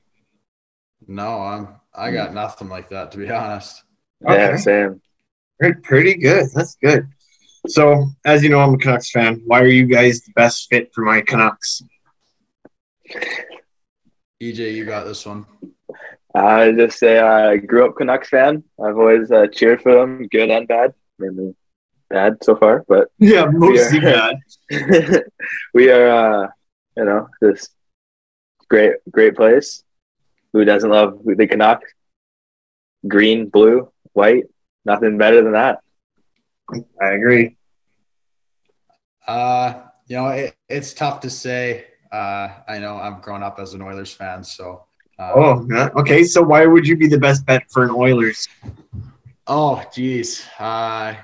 [1.07, 3.83] No, I'm I got nothing like that to be honest.
[4.21, 4.57] Yeah, Okay.
[4.57, 5.01] same.
[5.59, 6.49] Pretty, pretty good.
[6.53, 7.07] That's good.
[7.67, 9.41] So, as you know, I'm a Canucks fan.
[9.45, 11.81] Why are you guys the best fit for my Canucks?
[14.41, 15.45] EJ, you got this one.
[16.37, 18.63] I just say I grew up Canucks fan.
[18.83, 20.93] I've always uh, cheered for them, good and bad.
[21.19, 21.55] Mainly
[22.09, 24.31] bad so far, but Yeah, mostly Yeah.
[24.69, 25.23] bad.
[25.73, 26.47] we are, uh,
[26.97, 27.69] you know, this
[28.69, 29.83] great, great place.
[30.53, 31.91] Who doesn't love the Canucks?
[33.07, 34.45] Green, blue, white,
[34.85, 35.79] nothing better than that.
[37.01, 37.57] I agree.
[39.27, 41.85] Uh, you know, it, it's tough to say.
[42.11, 44.86] Uh, I know I've grown up as an Oilers fan, so.
[45.19, 45.89] Oh, yeah.
[45.95, 46.23] okay.
[46.23, 48.47] So, why would you be the best bet for an Oilers?
[49.47, 50.45] Oh, geez.
[50.59, 51.15] Uh,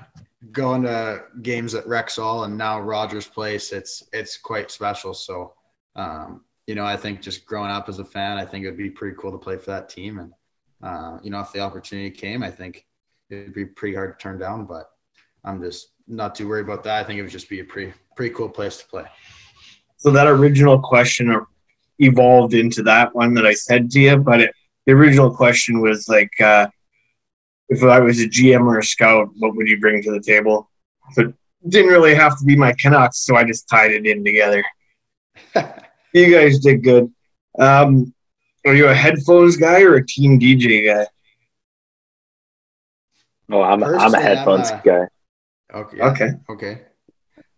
[0.52, 5.14] going to games at Rexall and now Rogers Place, it's it's quite special.
[5.14, 5.52] So,
[5.96, 8.78] um, you know, I think just growing up as a fan, I think it would
[8.78, 10.18] be pretty cool to play for that team.
[10.18, 10.32] And
[10.82, 12.86] uh, you know, if the opportunity came, I think
[13.30, 14.64] it'd be pretty hard to turn down.
[14.64, 14.90] But
[15.44, 17.00] I'm just not too worried about that.
[17.00, 19.04] I think it would just be a pretty pretty cool place to play.
[19.96, 21.30] So, that original question
[21.98, 24.54] evolved into that one that I said to you, but it,
[24.86, 26.66] the original question was like, uh,
[27.68, 30.70] if I was a GM or a scout, what would you bring to the table?
[31.12, 31.34] So, it
[31.70, 34.62] didn't really have to be my Canucks, so I just tied it in together.
[36.12, 37.10] you guys did good.
[37.58, 38.12] Um,
[38.66, 41.06] are you a headphones guy or a team DJ guy?
[43.50, 45.06] Oh, I'm a, I'm a Personally, I'm headphones a- guy.
[45.74, 46.00] Okay.
[46.00, 46.30] Okay.
[46.50, 46.82] Okay.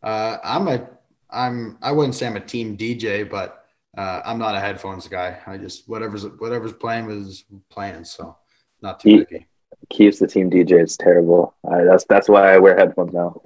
[0.02, 0.88] Uh, I'm a
[1.30, 3.65] I'm I wouldn't say I'm a team DJ, but
[3.96, 5.38] uh, I'm not a headphones guy.
[5.46, 8.36] I just whatever's whatever's playing was playing, so
[8.82, 9.46] not too Ye- picky.
[9.90, 10.82] Keeps the team DJ.
[10.82, 11.54] It's terrible.
[11.70, 13.40] I, that's that's why I wear headphones now.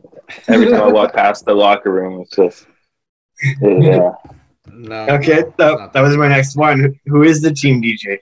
[0.49, 2.67] Every time I walk past the locker room, it's just
[3.61, 4.13] yeah.
[4.73, 5.07] No.
[5.11, 6.99] Okay, no, that, that was my next one.
[7.07, 8.19] Who is the team DJ?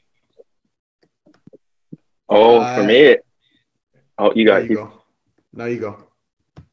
[2.28, 3.16] Oh, Uh, for me,
[4.18, 4.92] oh you There got you go.
[5.52, 5.96] No, you go.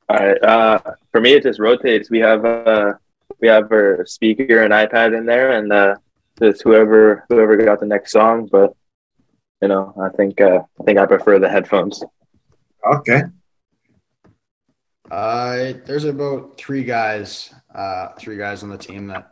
[0.10, 0.42] All right.
[0.44, 0.80] Uh,
[1.12, 2.10] for me, it just rotates.
[2.10, 2.94] We have uh,
[3.42, 5.96] we have our speaker and iPad in there, and uh,
[6.40, 8.48] just whoever whoever got the next song.
[8.52, 8.74] But
[9.62, 12.04] you know, I think uh, I think I prefer the headphones.
[12.86, 13.24] Okay.
[15.12, 19.32] Uh, there's about three guys, uh, three guys on the team that,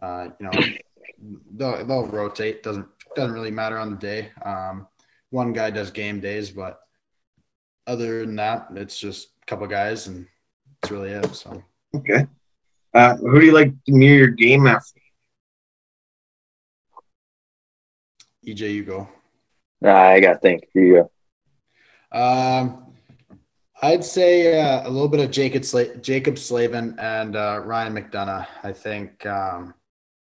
[0.00, 0.52] uh, you know,
[1.54, 2.62] they'll, they'll rotate.
[2.62, 4.30] Doesn't doesn't really matter on the day.
[4.44, 4.86] Um,
[5.30, 6.80] one guy does game days, but
[7.86, 10.26] other than that, it's just a couple guys, and
[10.80, 11.34] that's really it.
[11.34, 11.62] So
[11.94, 12.26] Okay.
[12.94, 15.00] Uh, who do you like to mirror your game after?
[18.46, 19.08] EJ, you go.
[19.80, 20.68] Nah, I got to think.
[20.72, 21.08] Here you
[22.12, 22.18] go.
[22.18, 22.94] Um,
[23.82, 28.46] I'd say uh, a little bit of Jacob Sla- Jaccob Slavin and uh, Ryan McDonagh.
[28.62, 29.74] I think um,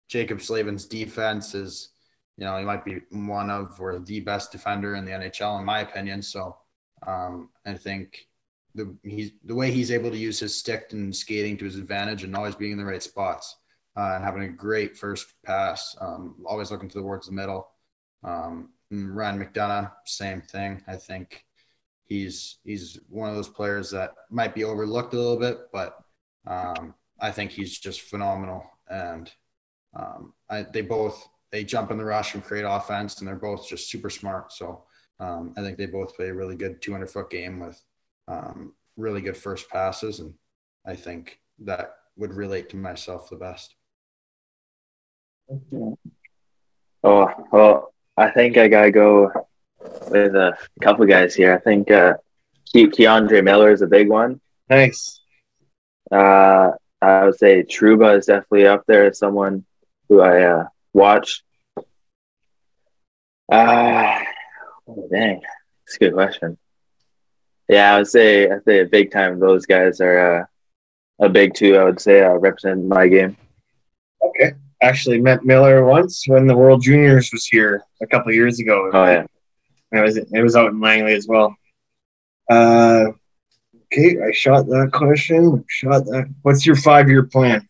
[0.09, 1.89] Jaccob Slavin's defense is,
[2.37, 5.65] you know, he might be one of or the best defender in the NHL in
[5.65, 6.21] my opinion.
[6.21, 6.57] So
[7.05, 8.27] um, I think
[8.77, 12.23] the he's the way he's able to use his stick and skating to his advantage
[12.23, 13.57] and always being in the right spots
[13.97, 17.67] uh, and having a great first pass, um, always looking towards the middle.
[18.23, 20.81] Um, Ryan McDonagh, same thing.
[20.87, 21.43] I think
[22.05, 25.97] he's he's one of those players that might be overlooked a little bit, but
[26.45, 28.63] um, I think he's just phenomenal.
[28.89, 29.29] And
[29.95, 33.67] um, I, they both they jump in the rush and create offense, and they're both
[33.67, 34.53] just super smart.
[34.53, 34.83] So
[35.19, 37.81] um, I think they both play a really good 200 foot game with
[38.27, 40.33] um, really good first passes, and
[40.85, 43.75] I think that would relate to myself the best.
[47.03, 49.31] Oh, well, I think I gotta go
[50.09, 51.53] with a couple guys here.
[51.53, 52.15] I think uh,
[52.69, 54.41] Ke- K'Andre Miller is a big one.
[54.69, 55.21] Nice.
[56.11, 59.65] Uh, I would say Trouba is definitely up there as someone
[60.09, 61.43] who I uh, watch.
[63.49, 64.19] Uh,
[64.87, 65.41] oh, dang,
[65.85, 66.57] that's a good question.
[67.67, 69.39] Yeah, I would say I say big time.
[69.39, 71.75] Those guys are uh, a big two.
[71.77, 73.37] I would say uh, represent my game.
[74.23, 74.53] Okay.
[74.81, 78.89] Actually met Miller once when the World Juniors was here a couple years ago.
[78.93, 79.25] Oh yeah,
[79.91, 81.55] It was it was out in Langley as well.
[82.49, 83.05] Uh,
[83.93, 85.63] okay, I shot that question.
[85.67, 86.33] Shot that.
[86.41, 87.67] What's your five year plan?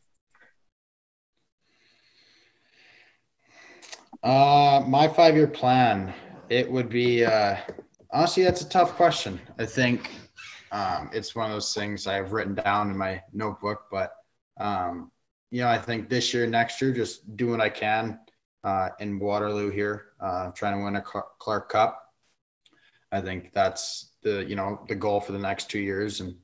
[4.24, 6.14] Uh, my five year plan,
[6.50, 7.56] it would be uh,
[8.12, 9.40] honestly, that's a tough question.
[9.60, 10.12] I think
[10.72, 14.14] um, it's one of those things I have written down in my notebook, but
[14.60, 15.12] um,
[15.52, 18.20] you know, I think this year, next year, just do what I can
[18.64, 22.04] uh, in Waterloo here, uh, trying to win a Clark Cup.
[23.12, 26.36] I think that's the you know the goal for the next two years, and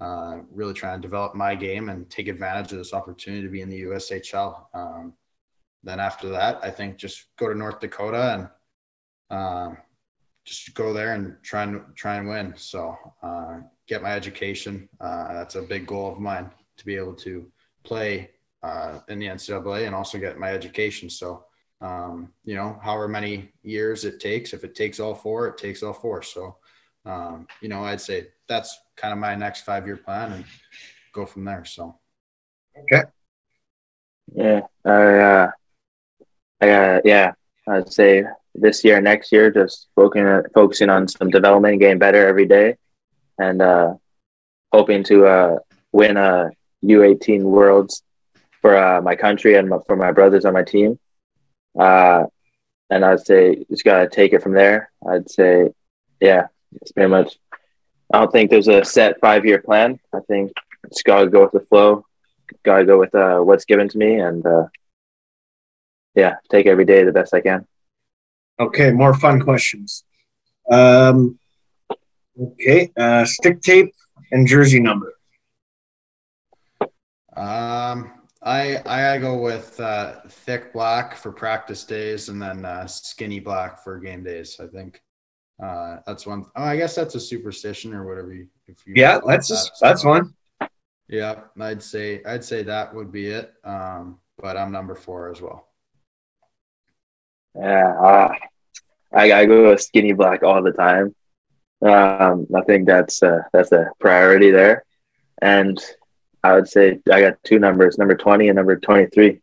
[0.00, 3.60] uh, really trying to develop my game and take advantage of this opportunity to be
[3.60, 4.64] in the USHL.
[4.74, 5.14] Um,
[5.84, 8.50] then after that, I think just go to North Dakota
[9.30, 9.78] and um,
[10.48, 12.54] just go there and try and try and win.
[12.56, 14.88] So uh, get my education.
[15.00, 17.46] Uh, that's a big goal of mine to be able to
[17.84, 18.30] play
[18.62, 21.10] uh, in the NCAA and also get my education.
[21.10, 21.44] So
[21.80, 25.82] um, you know, however many years it takes, if it takes all four, it takes
[25.82, 26.22] all four.
[26.22, 26.56] So
[27.04, 30.44] um, you know, I'd say that's kind of my next five year plan and
[31.12, 31.64] go from there.
[31.64, 31.98] So
[32.84, 33.02] Okay.
[34.34, 34.60] yeah.
[34.84, 35.50] I uh,
[36.60, 37.32] I uh, yeah.
[37.68, 38.24] I'd say
[38.60, 42.76] this year, next year, just focusing focusing on some development, getting better every day,
[43.38, 43.94] and uh,
[44.72, 45.58] hoping to uh,
[45.92, 46.50] win a
[46.84, 48.02] U18 Worlds
[48.60, 50.98] for uh, my country and my, for my brothers on my team.
[51.78, 52.24] Uh,
[52.90, 54.90] and I'd say just gotta take it from there.
[55.08, 55.70] I'd say,
[56.20, 56.46] yeah,
[56.80, 57.38] it's pretty much.
[58.12, 60.00] I don't think there's a set five year plan.
[60.14, 60.52] I think
[60.88, 62.04] just gotta go with the flow.
[62.64, 64.66] Gotta go with uh, what's given to me, and uh,
[66.14, 67.66] yeah, take every day the best I can.
[68.60, 70.04] Okay, more fun questions.
[70.70, 71.38] Um,
[72.40, 73.94] okay, uh, stick tape
[74.32, 75.14] and jersey number.
[77.36, 83.40] Um, I I go with uh, thick black for practice days, and then uh, skinny
[83.40, 84.58] black for game days.
[84.60, 85.00] I think
[85.62, 86.46] uh, that's one.
[86.56, 88.34] Oh, I guess that's a superstition or whatever.
[88.34, 89.70] You, if you Yeah, that's that.
[89.80, 90.34] that's So, one.
[91.08, 93.52] Yeah, I'd say I'd say that would be it.
[93.64, 95.67] Um, but I'm number four as well.
[97.54, 98.34] Yeah, uh,
[99.12, 101.14] I I go skinny black all the time.
[101.80, 104.84] Um, I think that's uh, that's a priority there,
[105.40, 105.80] and
[106.42, 109.40] I would say I got two numbers, number twenty and number twenty three.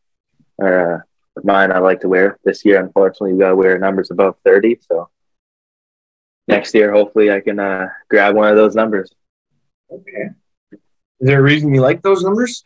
[0.62, 1.00] Uh,
[1.44, 2.80] mine I like to wear this year.
[2.80, 4.80] Unfortunately, you got to wear numbers above thirty.
[4.90, 5.10] So
[6.48, 9.12] next year, hopefully, I can uh, grab one of those numbers.
[9.92, 10.30] Okay.
[10.72, 10.80] Is
[11.28, 12.64] there a reason you like those numbers?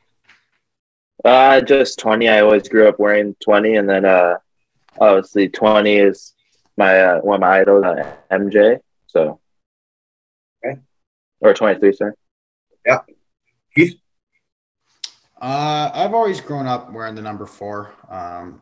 [1.23, 2.29] Uh, just 20.
[2.29, 3.75] I always grew up wearing 20.
[3.75, 4.37] And then, uh,
[4.99, 6.33] obviously 20 is
[6.77, 8.79] my, uh, one of my idols, uh, MJ.
[9.07, 9.39] So,
[10.65, 10.79] okay.
[11.41, 12.13] Or 23, sorry.
[12.85, 12.99] Yeah.
[13.75, 13.95] Keith?
[15.41, 17.93] Uh, I've always grown up wearing the number four.
[18.09, 18.61] Um,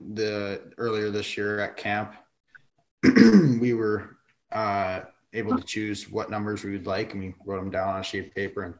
[0.00, 2.14] the earlier this year at camp,
[3.02, 4.16] we were,
[4.52, 5.00] uh,
[5.32, 8.02] able to choose what numbers we would like and we wrote them down on a
[8.02, 8.74] sheet of paper and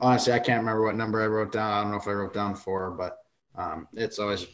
[0.00, 1.70] honestly, I can't remember what number I wrote down.
[1.70, 3.18] I don't know if I wrote down four, but
[3.56, 4.46] um, it's always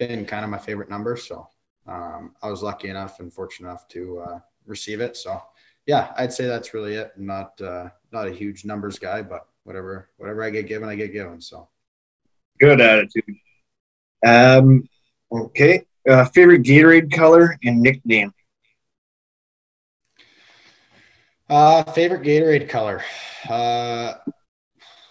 [0.00, 1.16] been kind of my favorite number.
[1.16, 1.46] So
[1.86, 5.16] um, I was lucky enough and fortunate enough to uh, receive it.
[5.16, 5.40] So
[5.86, 7.12] yeah, I'd say that's really it.
[7.16, 11.12] not uh, not a huge numbers guy, but whatever whatever I get given, I get
[11.12, 11.40] given.
[11.40, 11.68] So
[12.58, 13.36] good attitude.
[14.26, 14.88] Um,
[15.30, 18.32] okay, uh, favorite Gatorade color and nickname.
[21.48, 23.02] Uh, favorite Gatorade color.
[23.48, 24.14] Uh,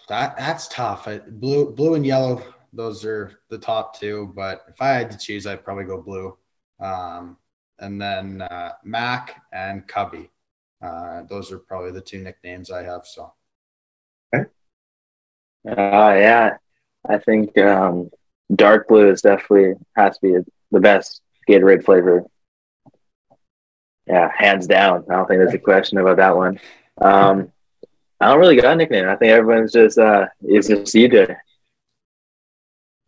[0.08, 1.08] that that's tough.
[1.08, 2.42] I, blue, blue and yellow,
[2.74, 4.32] those are the top two.
[4.36, 6.38] But if I had to choose, I'd probably go blue.
[6.80, 7.38] Um,
[7.80, 10.30] and then uh, Mac and Cubby.
[10.82, 13.06] Uh, those are probably the two nicknames I have.
[13.06, 13.34] So.
[15.68, 16.58] Uh, yeah,
[17.08, 18.10] I think um,
[18.56, 22.24] dark blue is definitely has to be the best Gatorade flavor.
[24.08, 25.06] Yeah, hands down.
[25.10, 26.60] I don't think there's a question about that one.
[27.02, 27.52] Um,
[28.20, 29.08] I don't really got a nickname.
[29.08, 31.36] I think everyone's just uh is just CJ.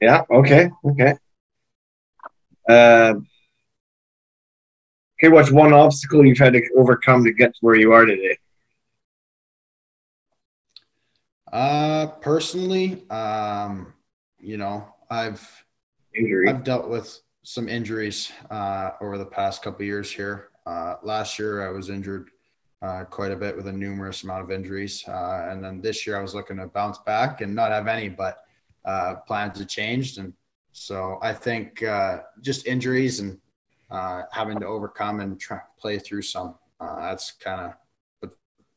[0.01, 0.23] Yeah.
[0.29, 0.71] Okay.
[0.83, 1.13] Okay.
[2.67, 3.13] Uh,
[5.19, 5.29] okay.
[5.29, 8.37] What's one obstacle you've had to overcome to get to where you are today?
[11.51, 13.93] Uh, personally, um,
[14.39, 15.47] you know, I've
[16.13, 16.49] Injury.
[16.49, 20.49] I've dealt with some injuries uh, over the past couple years here.
[20.65, 22.29] Uh, last year, I was injured
[22.81, 25.03] uh, quite a bit with a numerous amount of injuries.
[25.07, 28.09] Uh, and then this year I was looking to bounce back and not have any,
[28.09, 28.43] but
[28.85, 30.17] uh, plans have changed.
[30.17, 30.33] And
[30.71, 33.39] so I think uh, just injuries and
[33.89, 37.73] uh, having to overcome and try play through some, uh, that's kind of
[38.19, 38.31] what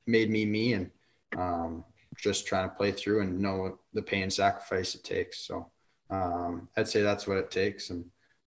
[0.07, 0.91] made me me and
[1.37, 1.85] um,
[2.19, 5.41] just trying to play through and know the pain and sacrifice it takes.
[5.47, 5.71] So
[6.11, 7.91] um, I'd say that's what it takes.
[7.91, 8.05] And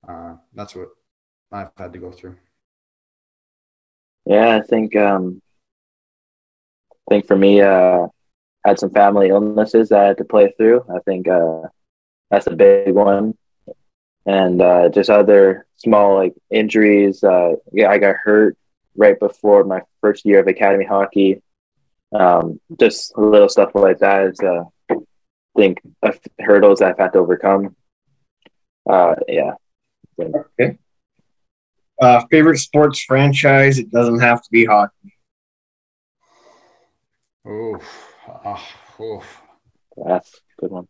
[0.07, 0.89] uh that's what
[1.51, 2.35] I've had to go through.
[4.25, 5.41] Yeah, I think um,
[6.91, 8.07] I think for me, uh,
[8.65, 10.83] had some family illnesses that I had to play through.
[10.89, 11.61] I think uh,
[12.31, 13.37] that's a big one,
[14.25, 17.23] and uh, just other small like injuries.
[17.23, 18.57] Uh, yeah, I got hurt
[18.95, 21.41] right before my first year of academy hockey.
[22.13, 24.95] Um, just little stuff like that is, uh, I
[25.57, 25.79] think,
[26.39, 27.75] hurdles I've had to overcome.
[28.89, 29.55] Uh, yeah.
[30.19, 30.77] Okay.
[32.01, 33.79] Uh, favorite sports franchise?
[33.79, 35.13] It doesn't have to be hockey.
[37.47, 37.79] Oh,
[38.43, 38.59] uh,
[39.01, 39.41] oof.
[40.05, 40.87] That's a good one.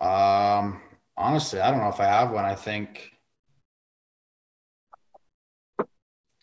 [0.00, 0.80] Um,
[1.16, 2.44] honestly, I don't know if I have one.
[2.44, 3.10] I think,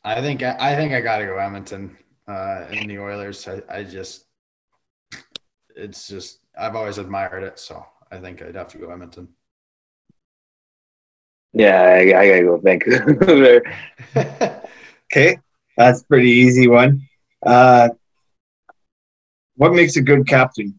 [0.04, 1.98] I think, I think I got to go Edmonton
[2.28, 3.48] uh, in the Oilers.
[3.48, 4.26] I, I just,
[5.76, 9.30] it's just, I've always admired it, so I think I'd have to go Edmonton.
[11.54, 13.62] Yeah, I, I gotta go Vancouver.
[15.12, 15.38] okay,
[15.78, 17.08] that's pretty easy one.
[17.46, 17.90] Uh,
[19.62, 20.74] what makes a good captain?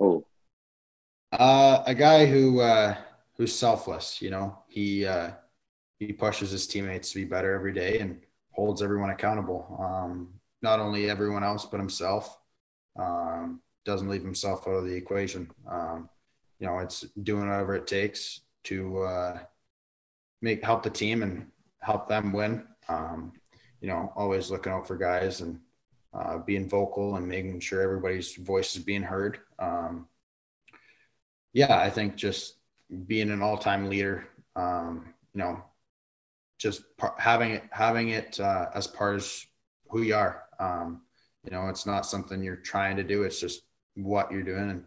[0.00, 0.24] Oh,
[1.32, 2.94] uh, a guy who uh,
[3.36, 4.22] who's selfless.
[4.22, 5.32] You know, he uh,
[5.98, 8.20] he pushes his teammates to be better every day and
[8.52, 9.76] holds everyone accountable.
[9.80, 12.38] Um, not only everyone else, but himself.
[12.96, 15.50] Um, doesn't leave himself out of the equation.
[15.68, 16.08] Um,
[16.60, 19.38] you know, it's doing whatever it takes to uh,
[20.42, 21.48] make help the team and
[21.80, 22.68] help them win.
[22.88, 23.32] Um,
[23.80, 25.58] you know, always looking out for guys and
[26.14, 29.40] uh, being vocal and making sure everybody's voice is being heard.
[29.58, 30.08] Um,
[31.52, 32.56] yeah, I think just
[33.06, 35.62] being an all-time leader, um, you know,
[36.58, 39.46] just par- having it having it uh, as part of
[39.90, 40.44] who you are.
[40.58, 41.02] Um,
[41.44, 43.62] you know, it's not something you're trying to do; it's just
[43.94, 44.84] what you're doing, and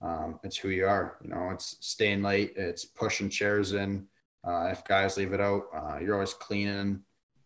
[0.00, 1.16] um, it's who you are.
[1.22, 4.06] You know, it's staying late, it's pushing chairs in.
[4.46, 7.00] Uh, if guys leave it out, uh, you're always cleaning.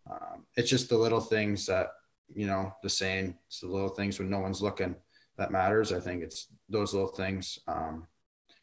[0.09, 1.91] Um, it's just the little things that
[2.35, 3.37] you know the saying.
[3.47, 4.95] It's the little things when no one's looking
[5.37, 5.91] that matters.
[5.91, 8.07] I think it's those little things, um,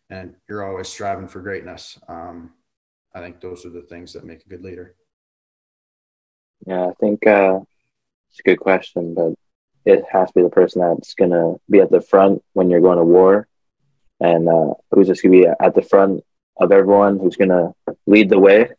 [0.09, 1.99] and you're always striving for greatness.
[2.09, 2.53] Um,
[3.15, 4.95] I think those are the things that make a good leader.
[6.67, 7.61] Yeah, I think uh,
[8.31, 9.35] it's a good question, but
[9.85, 12.99] it has to be the person that's gonna be at the front when you're going
[12.99, 13.49] to war,
[14.21, 16.23] and uh, who's just gonna be at the front
[16.59, 17.73] of everyone, who's gonna
[18.07, 18.71] lead the way,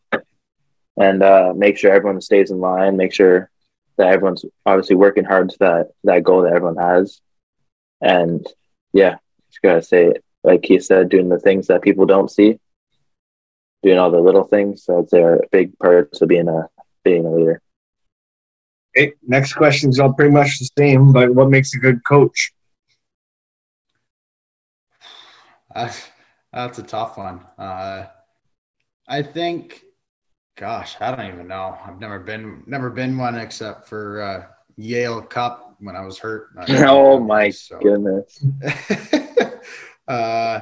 [0.97, 3.49] and uh, make sure everyone stays in line, make sure
[3.97, 7.21] that everyone's obviously working hard to that that goal that everyone has,
[8.01, 8.45] and
[8.93, 9.17] yeah,
[9.49, 10.13] just gotta say,
[10.43, 12.59] like he said, doing the things that people don't see,
[13.83, 14.83] doing all the little things.
[14.83, 16.67] So they're big parts of being a
[17.03, 17.61] being a leader.
[18.95, 22.51] Okay, next question is all pretty much the same, but what makes a good coach?
[25.73, 26.09] That's,
[26.51, 27.39] that's a tough one.
[27.57, 28.07] Uh,
[29.07, 29.81] I think,
[30.57, 31.77] gosh, I don't even know.
[31.85, 34.45] I've never been never been one except for uh,
[34.77, 36.49] Yale Cup when I was hurt.
[36.69, 37.79] oh my so.
[37.79, 38.43] goodness.
[40.07, 40.61] uh,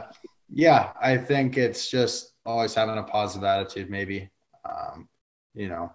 [0.51, 3.89] yeah, I think it's just always having a positive attitude.
[3.89, 4.29] Maybe,
[4.65, 5.07] um,
[5.53, 5.91] you know.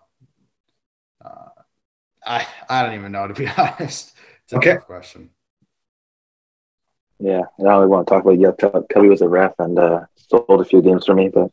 [1.24, 1.48] Uh,
[2.24, 4.12] I I don't even know to be honest.
[4.44, 4.74] It's a okay.
[4.74, 5.30] tough question.
[7.20, 8.58] Yeah, I only want to talk about Yup
[8.92, 11.50] Cubby was a ref and uh, sold a few games for me, but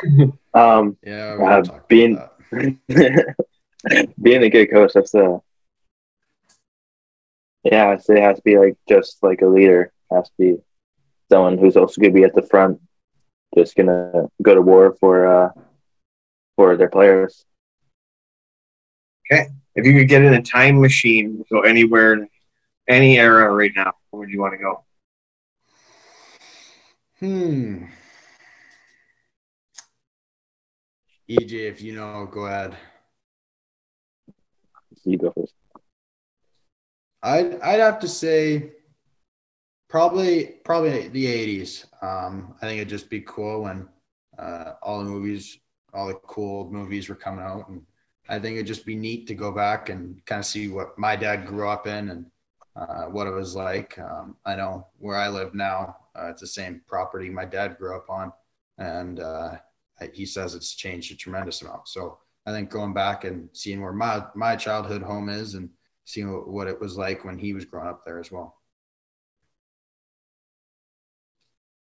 [0.54, 2.18] um, yeah, uh, being
[4.22, 5.40] being a good coach, that's a
[7.64, 10.34] yeah, I'd say it has to be like just like a leader, it has to
[10.38, 10.56] be
[11.30, 12.80] someone who's also gonna be at the front,
[13.56, 15.50] just gonna go to war for uh
[16.56, 17.44] for their players.
[19.30, 19.48] Okay.
[19.74, 22.28] If you could get in a time machine, go anywhere
[22.88, 24.84] any era right now, where would you want to go?
[27.20, 27.84] Hmm.
[31.28, 32.76] EJ, if you know, go ahead.
[35.04, 35.54] You go first.
[37.22, 38.72] I'd I'd have to say
[39.88, 41.86] probably probably the '80s.
[42.02, 43.88] Um, I think it'd just be cool when
[44.38, 45.58] uh, all the movies,
[45.94, 47.82] all the cool movies were coming out, and
[48.28, 51.16] I think it'd just be neat to go back and kind of see what my
[51.16, 52.26] dad grew up in and
[52.74, 53.98] uh, what it was like.
[53.98, 57.96] Um, I know where I live now, uh, it's the same property my dad grew
[57.96, 58.32] up on,
[58.78, 59.56] and uh,
[60.12, 61.88] he says it's changed a tremendous amount.
[61.88, 65.70] So I think going back and seeing where my my childhood home is and
[66.04, 68.58] seeing what, what it was like when he was growing up there as well.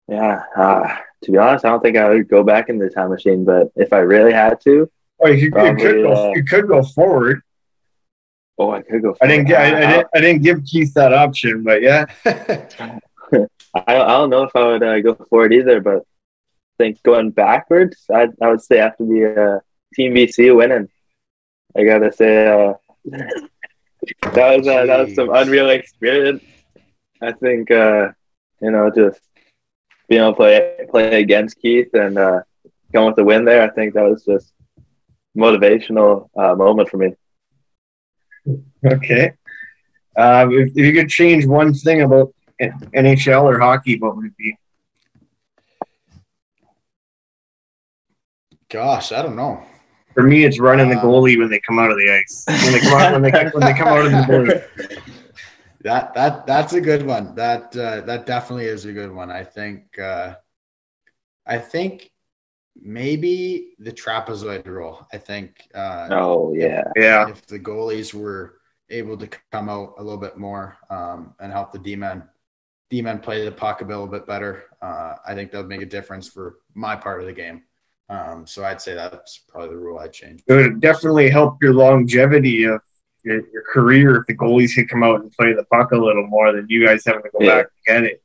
[0.09, 3.11] Yeah, uh, to be honest, I don't think I would go back in the time
[3.11, 4.91] machine, but if I really had to,
[5.21, 6.13] Oh, you, Probably, you could go.
[6.13, 7.43] Uh, you could go forward.
[8.59, 9.15] Oh, I could go.
[9.15, 9.19] Forward.
[9.23, 9.47] I didn't.
[9.47, 10.09] Get, I, I, didn't.
[10.15, 12.07] I didn't give Keith that option, but yeah.
[12.25, 16.01] I, I don't know if I would uh, go forward either, but I
[16.79, 19.61] think going backwards, I I would say after the uh,
[19.95, 20.89] Team BC winning,
[21.77, 22.75] I gotta say uh,
[24.33, 26.43] that was uh, that was some unreal experience.
[27.21, 28.13] I think uh,
[28.63, 29.21] you know just
[30.09, 32.41] being able to play play against Keith and uh,
[32.93, 33.63] come with the win there.
[33.63, 34.53] I think that was just
[35.37, 37.15] motivational uh, moment for me.
[38.85, 39.35] Okay.
[40.17, 44.37] Uh, if, if, you could change one thing about NHL or hockey, what would it
[44.37, 44.57] be?
[48.71, 49.63] Gosh, I don't know.
[50.15, 52.45] For me, it's running the uh, goalie when they come out of the ice.
[52.47, 55.03] When they come out, when they, when they come out of the goalie.
[55.83, 57.37] That that that's a good one.
[57.37, 59.31] That uh, that definitely is a good one.
[59.31, 59.97] I think.
[59.97, 60.35] Uh,
[61.47, 62.11] I think
[62.77, 65.07] maybe the trapezoid rule.
[65.13, 65.69] I think.
[65.73, 67.29] Uh, oh yeah, if, yeah.
[67.29, 68.59] If the goalies were
[68.91, 72.25] able to come out a little bit more um, and help the D men,
[72.91, 75.83] D men play the puck a little bit better, uh, I think that would make
[75.83, 77.63] a difference for my part of the game.
[78.09, 80.43] Um, so I'd say that's probably the rule I'd change.
[80.47, 82.81] It would definitely help your longevity of
[83.23, 86.27] your, your career if the goalies could come out and play the puck a little
[86.27, 87.57] more than you guys having to go yeah.
[87.57, 88.23] back and get it.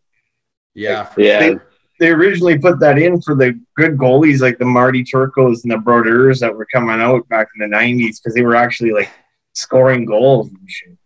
[0.73, 1.39] Yeah, yeah.
[1.39, 1.55] They,
[1.99, 5.77] they originally put that in for the good goalies like the Marty Turcos and the
[5.77, 9.09] Brodeurs that were coming out back in the '90s because they were actually like
[9.53, 10.97] scoring goals and shit.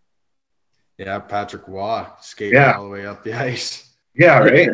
[0.98, 2.74] Yeah, Patrick Waugh skating yeah.
[2.74, 3.94] all the way up the ice.
[4.16, 4.70] Yeah, right.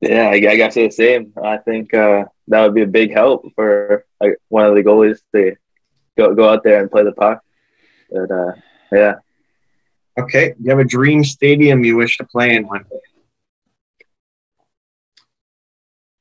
[0.00, 1.32] Yeah, I, I gotta say the same.
[1.42, 5.20] I think uh, that would be a big help for like, one of the goalies
[5.34, 5.56] to
[6.16, 7.42] go go out there and play the puck.
[8.10, 8.52] But uh,
[8.92, 9.14] yeah.
[10.18, 13.00] Okay, you have a dream stadium you wish to play in one day.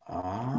[0.08, 0.56] Uh,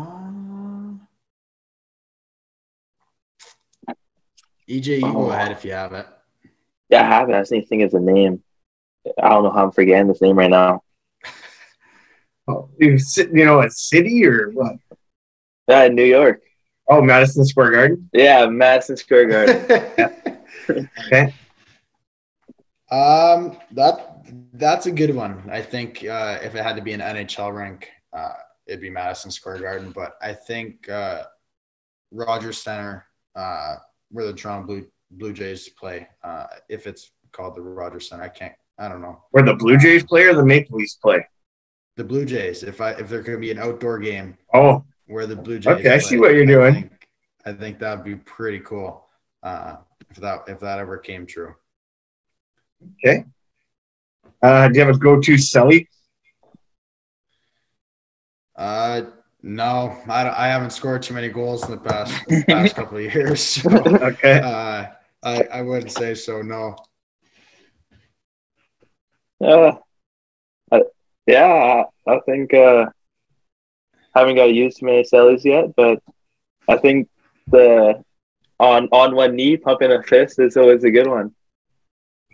[4.68, 5.12] EJ, you oh.
[5.12, 6.06] go ahead if you have it.
[6.88, 7.34] Yeah, I have it.
[7.34, 8.42] I just need to think of the name.
[9.22, 10.82] I don't know how I'm forgetting this name right now.
[12.48, 12.98] Oh, you,
[13.32, 14.76] you know, a city or what?
[15.68, 16.42] Uh, New York.
[16.88, 18.08] Oh, Madison Square Garden?
[18.12, 20.38] Yeah, Madison Square Garden.
[21.06, 21.34] okay.
[22.90, 24.24] Um, that
[24.54, 25.42] that's a good one.
[25.50, 28.34] I think uh, if it had to be an NHL rink, uh,
[28.66, 29.90] it'd be Madison Square Garden.
[29.90, 31.24] But I think uh,
[32.12, 33.76] Rogers Center, uh,
[34.10, 38.28] where the Toronto Blue Blue Jays play, uh, if it's called the Rogers Center, I
[38.28, 38.54] can't.
[38.78, 41.26] I don't know Where the Blue Jays play or the Maple Leafs play?
[41.96, 42.62] The Blue Jays.
[42.62, 45.78] If I if there could be an outdoor game Oh, where the Blue Jays.
[45.78, 46.74] Okay, I see what you're doing.
[46.74, 47.08] think,
[47.44, 49.06] I think that'd be pretty cool
[49.42, 49.76] uh,
[50.10, 51.54] if that if that ever came true.
[53.04, 53.24] okay.
[54.42, 55.86] Uh, do you have a go-to celly?
[58.54, 59.02] Uh,
[59.42, 62.12] no, I, don't- I haven't scored too many goals in the past
[62.48, 63.40] past couple of years.
[63.42, 64.40] So, Okay.
[64.40, 64.86] uh,
[65.22, 66.42] I I wouldn't say so.
[66.42, 66.76] No.
[69.42, 69.78] Uh, I,
[71.26, 72.86] yeah, I, I think uh,
[74.14, 76.02] haven't got used to many cellys yet, but
[76.68, 77.08] I think
[77.48, 78.02] the
[78.58, 81.32] on on one knee pumping a fist is always a good one.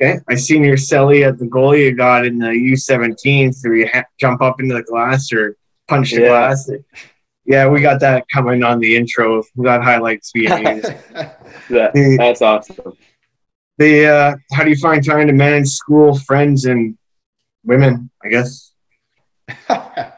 [0.01, 0.19] Okay.
[0.29, 4.05] I seen your celly at the goalie you got in the U17, so you ha-
[4.19, 6.29] jump up into the glass or punch the Yeah.
[6.29, 6.71] glass.
[7.45, 9.43] Yeah, we got that coming on the intro.
[9.57, 10.93] We got highlights being used.
[11.69, 12.97] That, that's awesome.
[13.79, 16.97] the uh, how do you find time to manage school, friends, and
[17.65, 18.11] women?
[18.25, 18.72] I guess.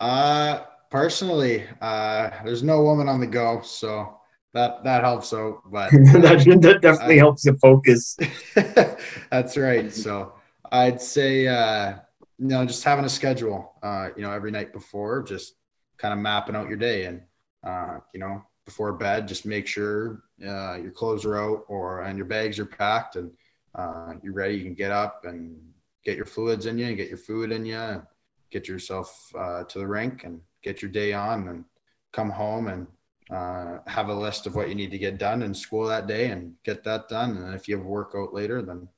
[0.00, 4.18] uh, personally, uh, there's no woman on the go, so
[4.54, 5.62] that that helps out.
[5.66, 8.16] But that, that definitely helps you focus.
[9.30, 9.92] That's right.
[9.92, 10.34] So
[10.72, 11.94] I'd say, uh,
[12.38, 15.54] you know, just having a schedule, uh, you know, every night before, just
[15.98, 17.22] kind of mapping out your day and,
[17.64, 22.16] uh, you know, before bed, just make sure uh, your clothes are out or and
[22.16, 23.30] your bags are packed and
[23.74, 24.56] uh, you're ready.
[24.56, 25.56] You can get up and
[26.06, 28.00] get your fluids in you and get your food in you
[28.50, 31.64] get yourself uh, to the rink and get your day on and
[32.12, 32.86] come home and
[33.30, 36.30] uh, have a list of what you need to get done in school that day
[36.30, 37.36] and get that done.
[37.36, 38.88] And if you have a workout later, then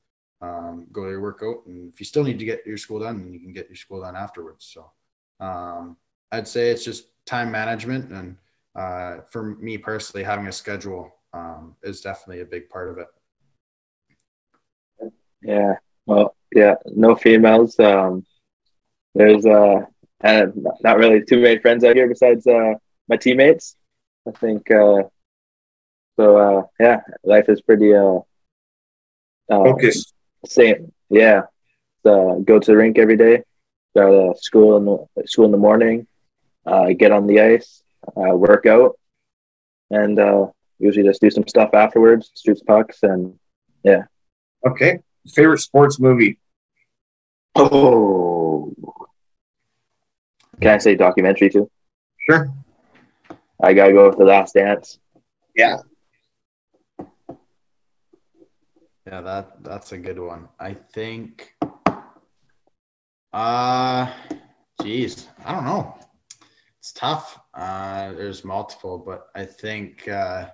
[0.41, 1.65] um, go to your workout.
[1.65, 3.75] And if you still need to get your school done, then you can get your
[3.75, 4.65] school done afterwards.
[4.71, 4.91] So
[5.39, 5.97] um,
[6.31, 8.11] I'd say it's just time management.
[8.11, 8.37] And
[8.75, 13.07] uh, for me personally, having a schedule um, is definitely a big part of it.
[15.41, 15.75] Yeah.
[16.05, 16.75] Well, yeah.
[16.85, 17.79] No females.
[17.79, 18.25] Um,
[19.15, 19.81] there's uh,
[20.21, 22.73] and not really too many friends out here besides uh
[23.07, 23.75] my teammates.
[24.27, 25.03] I think uh,
[26.17, 26.37] so.
[26.37, 28.19] Uh, yeah, life is pretty uh,
[29.49, 30.13] uh Focus.
[30.45, 30.91] Same.
[31.09, 31.43] Yeah.
[32.05, 33.43] Uh, go to the rink every day.
[33.95, 36.07] Go to school in the school in the morning.
[36.65, 37.83] Uh, get on the ice.
[38.07, 38.97] Uh, work out,
[39.89, 40.47] and uh,
[40.79, 42.31] usually just do some stuff afterwards.
[42.35, 43.37] Shoots pucks and
[43.83, 44.03] yeah.
[44.65, 44.99] Okay.
[45.27, 46.39] Favorite sports movie?
[47.55, 48.73] Oh.
[50.61, 51.69] Can I say documentary too?
[52.29, 52.51] Sure.
[53.61, 54.99] I gotta go with the Last Dance.
[55.55, 55.79] Yeah.
[59.05, 60.47] Yeah, that that's a good one.
[60.59, 61.55] I think.
[63.33, 64.11] Uh,
[64.81, 65.97] geez, I don't know.
[66.79, 67.39] It's tough.
[67.53, 70.49] Uh, there's multiple, but I think uh,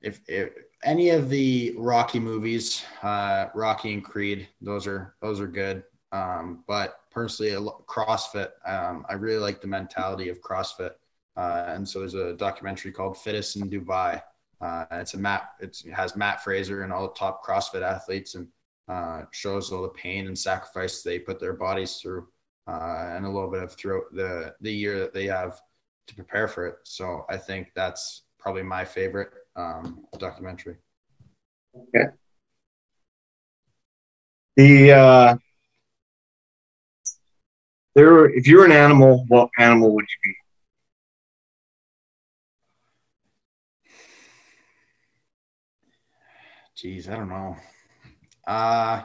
[0.00, 0.50] if, if
[0.84, 5.82] any of the Rocky movies, uh, Rocky and Creed, those are those are good.
[6.12, 7.52] Um, but personally,
[7.86, 10.92] CrossFit, um, I really like the mentality of CrossFit.
[11.36, 14.22] Uh, and so there's a documentary called Fittest in Dubai.
[14.60, 15.50] Uh, it's a Matt.
[15.60, 18.48] It's, it has Matt Fraser and all the top CrossFit athletes, and
[18.88, 22.26] uh, shows all the pain and sacrifice they put their bodies through,
[22.66, 25.60] uh, and a little bit of throughout the the year that they have
[26.08, 26.76] to prepare for it.
[26.84, 30.76] So I think that's probably my favorite um, documentary.
[31.76, 32.10] Okay.
[34.56, 35.36] The uh,
[37.94, 38.26] there.
[38.30, 40.36] If you were an animal, what animal would you be?
[46.76, 47.56] Geez, I don't know.
[48.46, 49.02] Uh,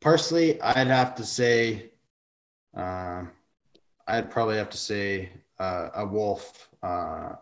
[0.00, 1.92] personally, I'd have to say,
[2.76, 3.24] uh,
[4.08, 5.30] I'd probably have to say
[5.60, 7.34] uh, a wolf, uh,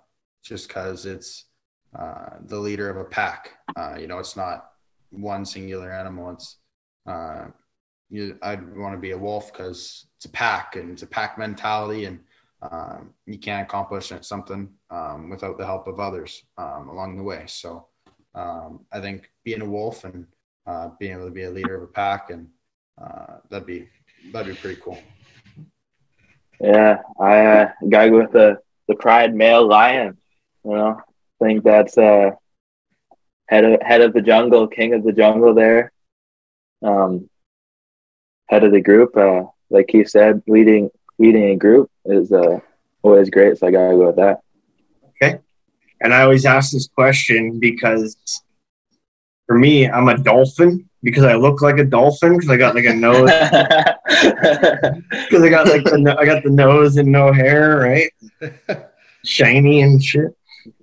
[0.45, 1.47] just because it's
[1.99, 3.51] uh, the leader of a pack.
[3.77, 4.71] Uh, you know, it's not
[5.11, 6.31] one singular animal.
[6.31, 6.57] It's
[7.07, 7.47] uh,
[8.11, 11.39] you, I'd want to be a wolf because it's a pack and it's a pack
[11.39, 12.21] mentality, and
[12.63, 17.45] um, you can't accomplish something um, without the help of others um, along the way.
[17.47, 17.89] So
[18.35, 20.27] um, I think being a wolf and
[20.67, 22.49] uh, being able to be a leader of a pack and
[23.01, 23.89] uh, that'd be
[24.33, 24.99] that'd be pretty cool.
[26.61, 30.17] Yeah, I uh, gotta with the the pride male lion.
[30.65, 31.01] You know,
[31.43, 32.31] I think that's uh
[33.49, 35.55] head of head of the jungle, king of the jungle.
[35.55, 35.93] There,
[36.83, 37.29] um,
[38.49, 39.17] head of the group.
[39.17, 42.61] Uh, like Keith said, leading leading a group is uh
[43.03, 43.59] always great.
[43.59, 44.41] So I gotta go with that.
[45.11, 45.41] Okay.
[46.01, 48.17] And I always ask this question because
[49.47, 50.89] for me, I'm a dolphin.
[51.03, 53.31] because I look like a dolphin because I got like a nose
[55.11, 58.13] because I got like the I got the nose and no hair, right?
[59.25, 60.37] Shiny and shit.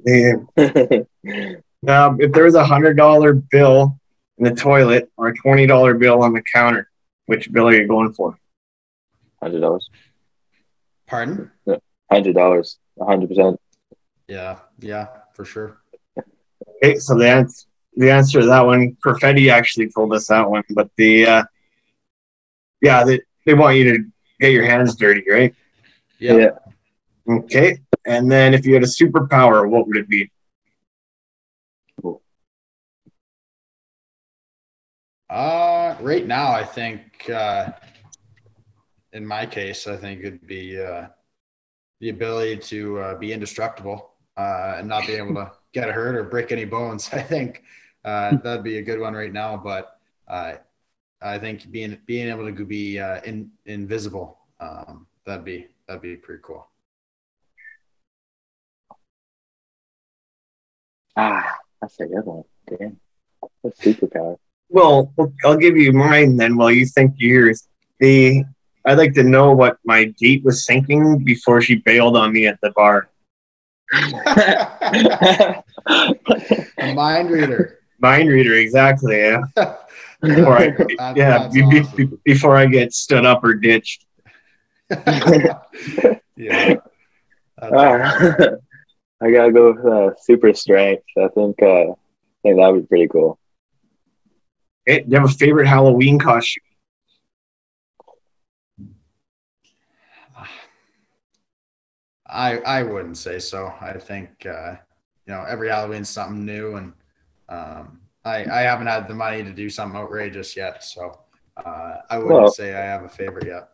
[0.10, 1.54] Yeah.
[1.88, 3.98] Um, if there was a hundred dollar bill
[4.38, 6.90] in the toilet or a twenty dollar bill on the counter,
[7.28, 8.38] which bill are you going for?
[9.42, 9.90] Hundred dollars.
[11.08, 11.52] Pardon?
[12.12, 12.78] Hundred dollars.
[13.02, 13.62] hundred percent.
[14.28, 15.78] Yeah, yeah, for sure.
[16.84, 20.64] Okay, so the answer the answer to that one, Perfetti actually told us that one,
[20.72, 21.44] but the uh,
[22.82, 24.04] yeah, they they want you to
[24.40, 25.56] get your hands dirty, right?
[26.20, 26.36] Yeah.
[26.36, 26.50] Yeah.
[27.30, 27.80] Okay,
[28.10, 30.32] and then if you had a superpower, what would it be?
[32.02, 32.24] Cool.
[35.30, 37.70] Uh, right now, I think, uh,
[39.14, 41.10] in my case, I think it'd be uh,
[42.00, 46.24] the ability to uh, be indestructible uh, and not be able to get hurt or
[46.24, 47.10] break any bones.
[47.14, 47.62] I think
[48.06, 49.56] uh, that'd be a good one right now.
[49.56, 50.54] But uh,
[51.22, 56.16] I think being being able to be uh, in, invisible um, that'd be that'd be
[56.16, 56.68] pretty cool.
[61.16, 62.44] Ah, that's a good one.
[62.68, 63.00] Damn.
[63.64, 64.38] That's superpower.
[64.70, 65.12] Well,
[65.44, 67.68] I'll give you mine then while you think yours.
[68.00, 68.44] The
[68.86, 72.60] I'd like to know what my date was thinking before she bailed on me at
[72.62, 73.10] the bar.
[76.78, 77.80] A mind reader.
[78.00, 79.18] Mind reader, exactly.
[79.18, 79.42] Yeah.
[80.22, 81.38] Before I, That- yeah.
[81.50, 84.06] that's be- be- before I get stood up or ditched.
[84.90, 85.60] yeah.
[86.38, 88.50] That's Ah,
[89.22, 91.04] I gotta go with uh, super strength.
[91.18, 91.96] I think uh, I
[92.44, 93.38] think that would be pretty cool.
[94.88, 96.64] Okay, do you have a favorite Halloween costume?
[102.28, 103.74] I I wouldn't say so.
[103.82, 104.76] I think uh,
[105.26, 106.94] you know every Halloween's something new, and
[107.50, 111.20] um, I I haven't had the money to do something outrageous yet, so
[111.58, 113.70] uh, I wouldn't Well- say I have a favorite yet.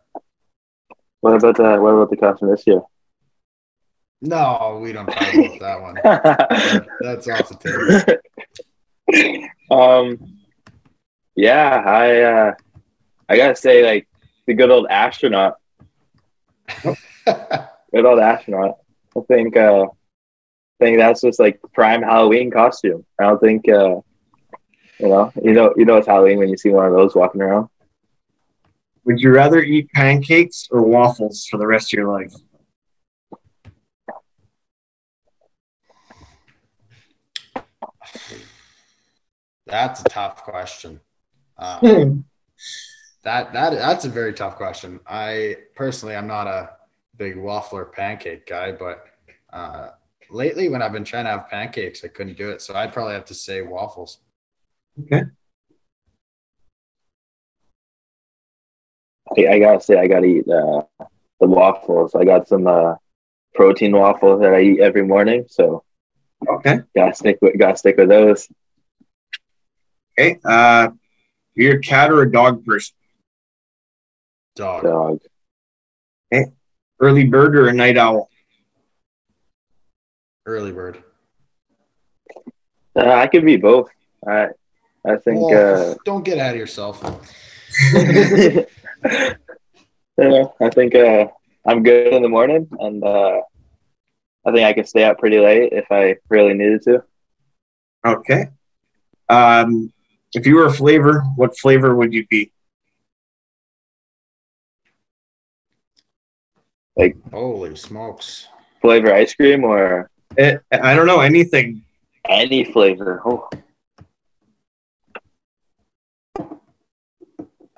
[1.20, 2.80] What about uh, what about the costume this year?
[4.22, 5.94] No, we don't talk about that one.
[5.94, 8.16] That- That's off the
[9.08, 9.48] table.
[9.70, 10.18] um,
[11.34, 12.54] yeah, I uh,
[13.28, 14.08] I gotta say like
[14.46, 15.56] the good old astronaut,
[16.84, 18.78] good old astronaut.
[19.16, 23.04] I think uh, I think that's just like prime Halloween costume.
[23.20, 23.96] I don't think uh,
[24.98, 27.42] you know you know you know it's Halloween when you see one of those walking
[27.42, 27.68] around.
[29.04, 32.32] Would you rather eat pancakes or waffles for the rest of your life?
[39.66, 41.00] That's a tough question.
[41.58, 42.20] Uh, Hmm.
[43.24, 45.00] that that that's a very tough question.
[45.06, 46.70] I personally, I'm not a
[47.16, 49.04] big waffle or pancake guy, but
[49.52, 49.90] uh,
[50.30, 52.62] lately when I've been trying to have pancakes, I couldn't do it.
[52.62, 54.18] So I'd probably have to say waffles.
[59.36, 60.82] I, I gotta say I gotta eat uh,
[61.40, 62.14] the waffles.
[62.14, 62.94] I got some uh,
[63.54, 65.84] protein waffles that I eat every morning, so
[66.48, 66.80] Okay.
[66.94, 68.48] gotta stick with gotta stick with those.
[70.18, 70.38] Okay.
[70.44, 70.90] Uh,
[71.54, 72.94] you're a cat or a dog person?
[74.54, 74.82] Dog.
[74.82, 75.20] Dog.
[76.98, 78.30] Early bird or a night owl?
[80.46, 81.02] Early bird.
[82.96, 83.90] Uh, I could be both.
[84.26, 84.48] I
[85.04, 87.02] I think Well, uh, don't get ahead of yourself.
[87.92, 88.66] you
[90.16, 91.26] know, I think uh,
[91.66, 93.42] I'm good in the morning, and uh,
[94.46, 97.02] I think I could stay up pretty late if I really needed to.
[98.06, 98.48] Okay.
[99.28, 99.92] Um,
[100.36, 102.52] if you were a flavor, what flavor would you be?
[106.96, 108.48] Like Holy smokes.
[108.80, 111.82] Flavor ice cream or Eh, I don't know anything.
[112.28, 113.22] any flavor.
[113.24, 113.48] Oh,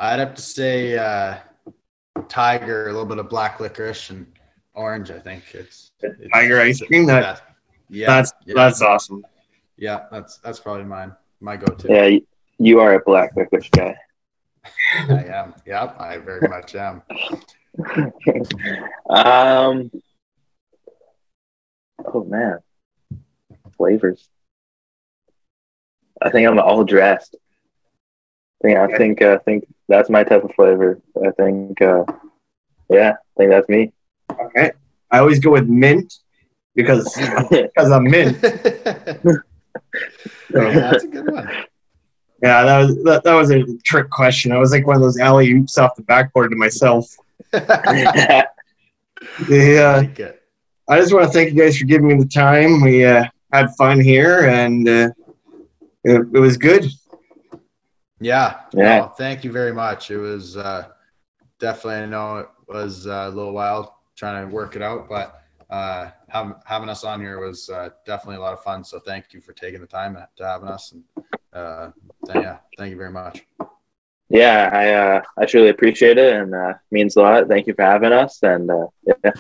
[0.01, 1.37] I'd have to say uh,
[2.29, 4.27] tiger, a little bit of black licorice and
[4.75, 5.11] orange.
[5.11, 7.07] I think it's, it's Tiger ice cream.
[7.07, 7.43] That
[7.89, 9.25] yeah, that's yeah, that's awesome.
[9.77, 10.07] yeah.
[10.11, 11.13] That's that's probably mine.
[11.41, 11.89] My go-to.
[11.89, 12.19] yeah,
[12.59, 13.97] you, are a black licorice guy.
[15.09, 15.55] I am.
[15.67, 17.03] Yep, I very much am.
[19.11, 19.91] um.
[22.05, 22.59] Oh man,
[23.77, 24.29] flavors.
[26.21, 27.37] I think I'm all dressed.
[28.63, 31.01] I think I think uh, I think that's my type of flavor.
[31.25, 32.05] I think uh,
[32.91, 33.93] yeah, I think that's me.
[34.31, 34.73] Okay.
[35.11, 36.13] I always go with mint
[36.75, 37.15] because
[37.51, 38.39] because I'm mint.
[40.51, 41.49] Yeah, that's a good one.
[42.43, 44.53] Yeah, that was that, that was a trick question.
[44.53, 47.13] I was like one of those alley oops off the backboard to myself.
[47.53, 48.45] yeah,
[50.89, 52.81] I just want to thank you guys for giving me the time.
[52.81, 55.11] We uh, had fun here, and uh,
[56.05, 56.87] it, it, was good.
[58.21, 59.01] Yeah, yeah.
[59.01, 60.13] Well, thank you very much.
[60.13, 60.89] It was uh,
[61.59, 65.43] definitely I know it was uh, a little wild trying to work it out, but
[65.71, 67.67] uh, having, having us on here was
[68.07, 68.85] definitely a lot of fun.
[68.85, 71.03] So thank you for taking the time to having us and
[71.59, 71.91] uh,
[72.35, 73.45] yeah, thank you very much.
[74.31, 77.49] Yeah, I uh, I truly appreciate it and uh, means a lot.
[77.49, 79.33] Thank you for having us, and uh, yeah,